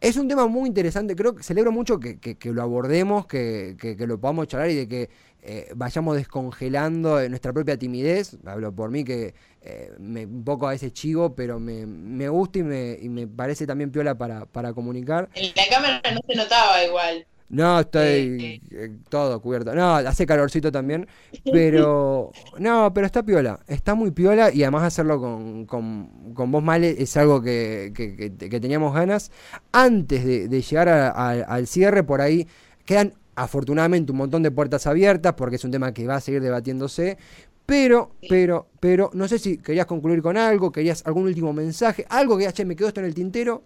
es 0.00 0.16
un 0.16 0.28
tema 0.28 0.46
muy 0.46 0.66
interesante, 0.68 1.14
creo 1.14 1.34
que 1.34 1.42
celebro 1.42 1.72
mucho 1.72 2.00
que, 2.00 2.18
que- 2.18 2.36
que 2.38 2.52
lo 2.52 2.62
abordemos, 2.62 3.26
que, 3.26 3.76
que- 3.78 3.94
lo 4.06 4.18
podamos 4.18 4.46
charlar 4.48 4.70
y 4.70 4.74
de 4.76 4.88
que 4.88 5.10
eh, 5.42 5.70
vayamos 5.74 6.16
descongelando 6.16 7.26
nuestra 7.28 7.52
propia 7.52 7.76
timidez. 7.78 8.36
Hablo 8.46 8.74
por 8.74 8.90
mí 8.90 9.04
que 9.04 9.34
eh, 9.62 9.92
me, 9.98 10.26
un 10.26 10.44
poco 10.44 10.66
a 10.68 10.70
veces 10.70 10.92
chivo, 10.92 11.34
pero 11.34 11.58
me, 11.60 11.86
me 11.86 12.28
gusta 12.28 12.58
y 12.60 12.62
me, 12.62 12.98
y 13.00 13.08
me 13.08 13.26
parece 13.26 13.66
también 13.66 13.90
piola 13.90 14.16
para, 14.16 14.46
para 14.46 14.72
comunicar. 14.72 15.28
En 15.34 15.52
la 15.56 15.68
cámara 15.70 16.02
no 16.14 16.20
se 16.26 16.34
notaba 16.34 16.82
igual. 16.84 17.26
No, 17.50 17.80
estoy 17.80 18.60
eh, 18.70 18.92
todo 19.08 19.40
cubierto. 19.42 19.74
No, 19.74 19.96
hace 19.96 20.24
calorcito 20.24 20.70
también. 20.70 21.06
Pero, 21.52 22.30
no, 22.58 22.92
pero 22.94 23.06
está 23.06 23.22
piola. 23.22 23.60
Está 23.66 23.94
muy 23.94 24.12
piola 24.12 24.52
y 24.52 24.62
además 24.62 24.84
hacerlo 24.84 25.20
con, 25.20 25.66
con, 25.66 26.32
con 26.34 26.50
voz 26.52 26.62
male 26.62 26.94
es 27.02 27.16
algo 27.16 27.42
que, 27.42 27.92
que- 27.94 28.16
que- 28.16 28.48
que 28.48 28.60
teníamos 28.60 28.94
ganas. 28.94 29.30
Antes 29.72 30.24
de, 30.24 30.48
de 30.48 30.62
llegar 30.62 30.88
a- 30.88 31.10
a- 31.10 31.42
al 31.42 31.66
cierre, 31.66 32.04
por 32.04 32.20
ahí 32.20 32.46
quedan 32.84 33.14
afortunadamente 33.34 34.12
un 34.12 34.18
montón 34.18 34.42
de 34.42 34.50
puertas 34.50 34.86
abiertas 34.86 35.32
porque 35.34 35.56
es 35.56 35.64
un 35.64 35.70
tema 35.70 35.92
que 35.92 36.06
va 36.06 36.16
a 36.16 36.20
seguir 36.20 36.42
debatiéndose. 36.42 37.18
Pero, 37.66 38.12
pero, 38.28 38.68
pero, 38.80 39.10
no 39.12 39.28
sé 39.28 39.38
si 39.38 39.58
querías 39.58 39.86
concluir 39.86 40.22
con 40.22 40.36
algo, 40.36 40.72
querías 40.72 41.04
algún 41.06 41.24
último 41.24 41.52
mensaje, 41.52 42.04
algo 42.08 42.36
que 42.36 42.52
che, 42.52 42.64
me 42.64 42.74
quedó 42.74 42.88
esto 42.88 43.00
en 43.00 43.06
el 43.06 43.14
tintero. 43.14 43.62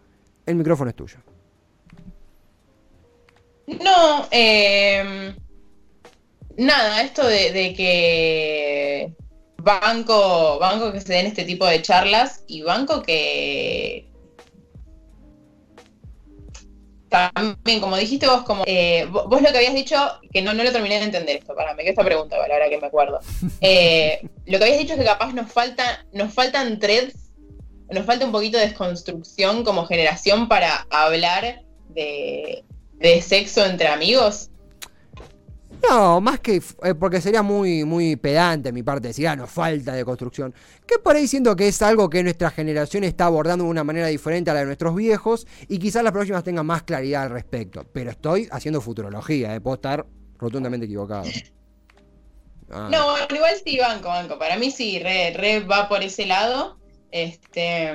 El 0.46 0.56
micrófono 0.56 0.90
es 0.90 0.96
tuyo. 0.96 1.16
No, 3.66 4.28
eh, 4.30 5.34
nada, 6.56 7.02
esto 7.02 7.26
de, 7.26 7.52
de 7.52 7.74
que 7.74 9.12
banco, 9.56 10.58
banco 10.58 10.92
que 10.92 11.00
se 11.00 11.14
den 11.14 11.26
este 11.26 11.44
tipo 11.44 11.66
de 11.66 11.80
charlas 11.82 12.44
y 12.46 12.62
banco 12.62 13.02
que 13.02 14.06
también, 17.14 17.80
como 17.80 17.96
dijiste 17.96 18.26
vos, 18.26 18.42
como 18.42 18.64
eh, 18.66 19.06
vos 19.08 19.40
lo 19.40 19.52
que 19.52 19.58
habías 19.58 19.74
dicho, 19.74 19.96
que 20.32 20.42
no, 20.42 20.52
no 20.52 20.64
lo 20.64 20.72
terminé 20.72 20.98
de 20.98 21.04
entender 21.04 21.36
esto, 21.36 21.54
para 21.54 21.72
me 21.74 21.84
quedó 21.84 21.90
esta 21.90 22.04
pregunta, 22.04 22.36
vale, 22.38 22.54
ahora 22.54 22.68
que 22.68 22.78
me 22.78 22.86
acuerdo. 22.88 23.20
Eh, 23.60 24.28
lo 24.46 24.58
que 24.58 24.64
habías 24.64 24.80
dicho 24.80 24.94
es 24.94 24.98
que 24.98 25.04
capaz 25.04 25.32
nos 25.32 25.50
falta, 25.50 26.04
nos 26.12 26.34
faltan 26.34 26.80
threads, 26.80 27.30
nos 27.88 28.04
falta 28.04 28.26
un 28.26 28.32
poquito 28.32 28.58
de 28.58 28.66
desconstrucción 28.66 29.62
como 29.62 29.86
generación 29.86 30.48
para 30.48 30.86
hablar 30.90 31.62
de, 31.90 32.64
de 33.04 33.20
sexo 33.20 33.64
entre 33.66 33.86
amigos. 33.88 34.50
No, 35.90 36.22
más 36.22 36.40
que 36.40 36.62
eh, 36.82 36.94
porque 36.94 37.20
sería 37.20 37.42
muy, 37.42 37.84
muy 37.84 38.16
pedante 38.16 38.72
mi 38.72 38.82
parte 38.82 39.08
decir, 39.08 39.28
ah, 39.28 39.36
nos 39.36 39.50
falta 39.50 39.92
de 39.92 40.04
construcción. 40.06 40.54
Que 40.86 40.98
por 40.98 41.14
ahí 41.14 41.28
siento 41.28 41.54
que 41.54 41.68
es 41.68 41.82
algo 41.82 42.08
que 42.08 42.22
nuestra 42.22 42.50
generación 42.50 43.04
está 43.04 43.26
abordando 43.26 43.64
de 43.64 43.70
una 43.70 43.84
manera 43.84 44.06
diferente 44.06 44.50
a 44.50 44.54
la 44.54 44.60
de 44.60 44.66
nuestros 44.66 44.94
viejos 44.94 45.46
y 45.68 45.78
quizás 45.78 46.02
las 46.02 46.14
próximas 46.14 46.42
tengan 46.42 46.64
más 46.64 46.84
claridad 46.84 47.24
al 47.24 47.30
respecto. 47.30 47.84
Pero 47.92 48.10
estoy 48.10 48.48
haciendo 48.50 48.80
futurología, 48.80 49.54
eh, 49.54 49.60
puedo 49.60 49.74
estar 49.74 50.06
rotundamente 50.38 50.86
equivocado. 50.86 51.24
Ah. 52.70 52.88
No, 52.90 53.10
bueno, 53.10 53.26
igual 53.36 53.54
sí, 53.62 53.78
banco, 53.78 54.08
banco. 54.08 54.38
Para 54.38 54.56
mí 54.56 54.70
sí, 54.70 54.98
re, 54.98 55.34
re 55.36 55.60
va 55.60 55.86
por 55.86 56.02
ese 56.02 56.24
lado. 56.24 56.78
Este, 57.10 57.92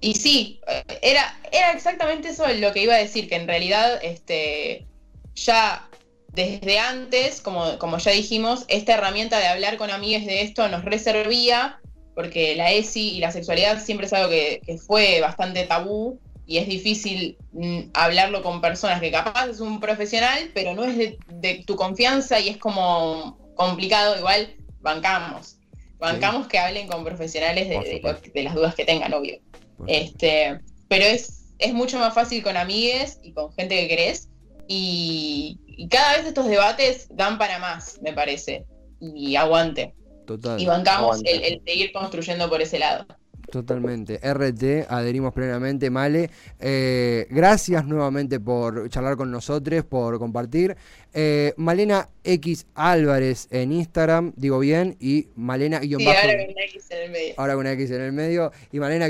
y 0.00 0.14
sí, 0.14 0.60
era, 1.02 1.38
era 1.50 1.72
exactamente 1.72 2.28
eso 2.28 2.46
lo 2.46 2.72
que 2.72 2.82
iba 2.82 2.94
a 2.94 2.98
decir, 2.98 3.28
que 3.28 3.36
en 3.36 3.48
realidad 3.48 3.98
este, 4.02 4.86
ya 5.34 5.88
desde 6.32 6.78
antes, 6.78 7.40
como, 7.40 7.78
como 7.78 7.98
ya 7.98 8.12
dijimos, 8.12 8.64
esta 8.68 8.94
herramienta 8.94 9.38
de 9.38 9.46
hablar 9.46 9.76
con 9.76 9.90
amigues 9.90 10.26
de 10.26 10.42
esto 10.42 10.68
nos 10.68 10.84
reservía, 10.84 11.80
porque 12.14 12.54
la 12.54 12.72
ESI 12.72 13.16
y 13.16 13.18
la 13.20 13.32
sexualidad 13.32 13.82
siempre 13.82 14.06
es 14.06 14.12
algo 14.12 14.28
que, 14.28 14.60
fue 14.86 15.20
bastante 15.20 15.64
tabú 15.64 16.20
y 16.46 16.58
es 16.58 16.68
difícil 16.68 17.36
mm, 17.52 17.90
hablarlo 17.94 18.42
con 18.42 18.60
personas 18.60 19.00
que 19.00 19.10
capaz 19.10 19.48
es 19.48 19.60
un 19.60 19.80
profesional, 19.80 20.50
pero 20.54 20.74
no 20.74 20.84
es 20.84 20.96
de, 21.28 21.64
tu 21.66 21.76
confianza 21.76 22.40
y 22.40 22.50
es 22.50 22.56
como 22.56 23.38
complicado, 23.54 24.16
igual 24.16 24.54
bancamos. 24.80 25.56
Bancamos 25.98 26.46
que 26.46 26.58
hablen 26.58 26.86
con 26.86 27.04
profesionales 27.04 27.68
de, 27.68 28.44
las 28.44 28.54
dudas 28.54 28.74
que 28.74 28.84
tengan, 28.84 29.12
obvio. 29.12 29.40
Este, 29.86 30.60
pero 30.88 31.04
es, 31.04 31.52
es 31.58 31.72
mucho 31.72 31.98
más 31.98 32.14
fácil 32.14 32.42
con 32.42 32.56
amigues 32.56 33.18
y 33.22 33.32
con 33.32 33.52
gente 33.52 33.76
que 33.76 33.88
querés. 33.88 34.28
Y, 34.66 35.58
y 35.66 35.88
cada 35.88 36.16
vez 36.16 36.26
estos 36.26 36.46
debates 36.46 37.08
dan 37.10 37.38
para 37.38 37.58
más, 37.58 38.00
me 38.02 38.12
parece. 38.12 38.66
Y 39.00 39.36
aguante. 39.36 39.94
Total. 40.26 40.60
Y 40.60 40.66
bancamos 40.66 41.20
el, 41.24 41.62
seguir 41.64 41.92
construyendo 41.92 42.50
por 42.50 42.60
ese 42.60 42.78
lado. 42.78 43.06
Totalmente. 43.50 44.20
RT, 44.22 44.86
adherimos 44.90 45.32
plenamente. 45.32 45.90
Male, 45.90 46.30
eh, 46.60 47.26
gracias 47.30 47.86
nuevamente 47.86 48.40
por 48.40 48.88
charlar 48.90 49.16
con 49.16 49.30
nosotros, 49.30 49.84
por 49.84 50.18
compartir. 50.18 50.76
Eh, 51.14 51.54
Malena 51.56 52.08
X 52.24 52.66
Álvarez 52.74 53.48
en 53.50 53.72
Instagram, 53.72 54.32
digo 54.36 54.58
bien, 54.58 54.96
y 55.00 55.28
Malena 55.34 55.80
sí, 55.80 55.94
ahora 55.94 56.36
con 56.36 56.50
una 56.50 56.62
X 56.64 56.90
en 56.90 57.02
el 57.02 57.10
medio. 57.10 57.34
Ahora 57.38 57.52
con 57.54 57.60
una 57.60 57.72
X 57.72 57.90
en 57.90 58.00
el 58.02 58.12
medio. 58.12 58.52
Y 58.70 58.80
Malena 58.80 59.06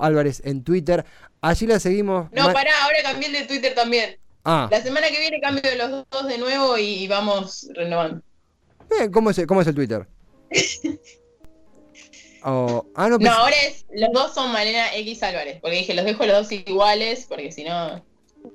Álvarez 0.00 0.42
en 0.44 0.62
Twitter. 0.62 1.04
Allí 1.40 1.66
la 1.66 1.80
seguimos. 1.80 2.30
No, 2.32 2.52
pará, 2.52 2.70
ahora 2.82 2.98
cambié 3.02 3.30
de 3.30 3.44
Twitter 3.44 3.74
también. 3.74 4.18
Ah. 4.44 4.68
La 4.70 4.82
semana 4.82 5.08
que 5.08 5.20
viene 5.20 5.40
cambio 5.40 5.62
de 5.62 5.76
los 5.76 6.06
dos 6.10 6.28
de 6.28 6.38
nuevo 6.38 6.76
y 6.76 7.06
vamos 7.08 7.68
renovando. 7.74 8.22
Bien, 8.90 9.10
¿cómo 9.10 9.30
es, 9.30 9.46
cómo 9.46 9.62
es 9.62 9.66
el 9.66 9.74
Twitter? 9.74 10.06
oh, 12.44 12.86
ah, 12.94 13.08
no, 13.08 13.18
no, 13.18 13.30
ahora 13.30 13.56
es, 13.66 13.86
los 13.92 14.12
dos 14.12 14.34
son 14.34 14.52
Malena 14.52 14.94
X 14.96 15.22
Álvarez, 15.22 15.58
porque 15.60 15.76
dije, 15.76 15.94
los 15.94 16.04
dejo 16.04 16.26
los 16.26 16.36
dos 16.36 16.52
iguales, 16.52 17.26
porque 17.28 17.52
si 17.52 17.64
no... 17.64 18.04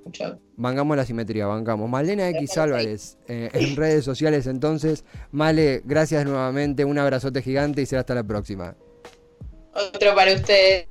Mucho. 0.03 0.39
Bancamos 0.57 0.97
la 0.97 1.05
simetría, 1.05 1.45
bancamos. 1.45 1.87
Malena 1.87 2.27
X 2.29 2.57
Álvarez 2.57 3.19
eh, 3.27 3.51
en 3.53 3.75
redes 3.75 4.03
sociales 4.03 4.47
entonces. 4.47 5.03
Male, 5.31 5.83
gracias 5.85 6.25
nuevamente, 6.25 6.85
un 6.85 6.97
abrazote 6.97 7.43
gigante 7.43 7.83
y 7.83 7.85
será 7.85 7.99
hasta 7.99 8.15
la 8.15 8.23
próxima. 8.23 8.75
Otro 9.75 10.15
para 10.15 10.33
ustedes. 10.33 10.87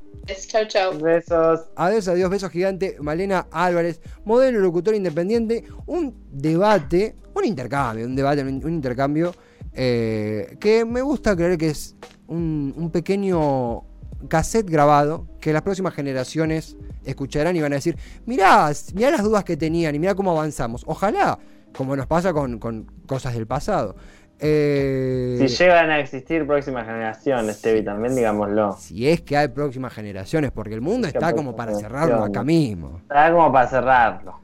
Chau, 0.46 0.66
chau. 0.66 0.98
Besos. 0.98 1.60
Adiós, 1.76 2.06
adiós, 2.08 2.30
besos 2.30 2.50
gigante. 2.50 2.96
Malena 3.00 3.46
Álvarez, 3.50 4.00
modelo 4.24 4.60
locutor 4.60 4.94
independiente. 4.94 5.64
Un 5.86 6.14
debate, 6.30 7.14
un 7.34 7.44
intercambio, 7.44 8.06
un 8.06 8.14
debate, 8.14 8.42
un, 8.42 8.72
intercambio 8.72 9.34
eh, 9.74 10.56
que 10.60 10.84
me 10.84 11.02
gusta 11.02 11.34
creer 11.34 11.58
que 11.58 11.70
es 11.70 11.96
un, 12.28 12.90
pequeño 12.92 13.82
cassette 14.28 14.70
grabado 14.70 15.26
que 15.40 15.52
las 15.52 15.62
próximas 15.62 15.94
generaciones 15.94 16.76
escucharán 17.04 17.56
y 17.56 17.60
van 17.60 17.72
a 17.72 17.76
decir, 17.76 17.96
mirá, 18.24 18.70
mirá 18.94 19.10
las 19.10 19.22
dudas 19.22 19.44
que 19.44 19.56
tenían 19.56 19.94
y 19.94 19.98
mirá 19.98 20.14
cómo 20.14 20.30
avanzamos. 20.30 20.84
Ojalá, 20.86 21.38
como 21.76 21.96
nos 21.96 22.06
pasa 22.06 22.32
con, 22.32 22.58
con 22.58 22.84
cosas 23.06 23.34
del 23.34 23.46
pasado. 23.46 23.96
Eh, 24.40 25.36
si 25.40 25.46
llegan 25.46 25.90
a 25.90 26.00
existir 26.00 26.46
próximas 26.46 26.86
generaciones, 26.86 27.60
Tevi, 27.62 27.82
también 27.82 28.14
digámoslo. 28.14 28.76
Si 28.78 29.08
es 29.08 29.20
que 29.20 29.36
hay 29.36 29.48
próximas 29.48 29.92
generaciones, 29.92 30.50
porque 30.50 30.74
el 30.74 30.80
mundo 30.80 31.06
está 31.06 31.32
como 31.32 31.54
para 31.54 31.74
cerrarlo 31.74 32.22
acá 32.24 32.42
mismo. 32.42 32.98
Está 33.02 33.32
como 33.32 33.52
para 33.52 33.68
cerrarlo. 33.68 34.43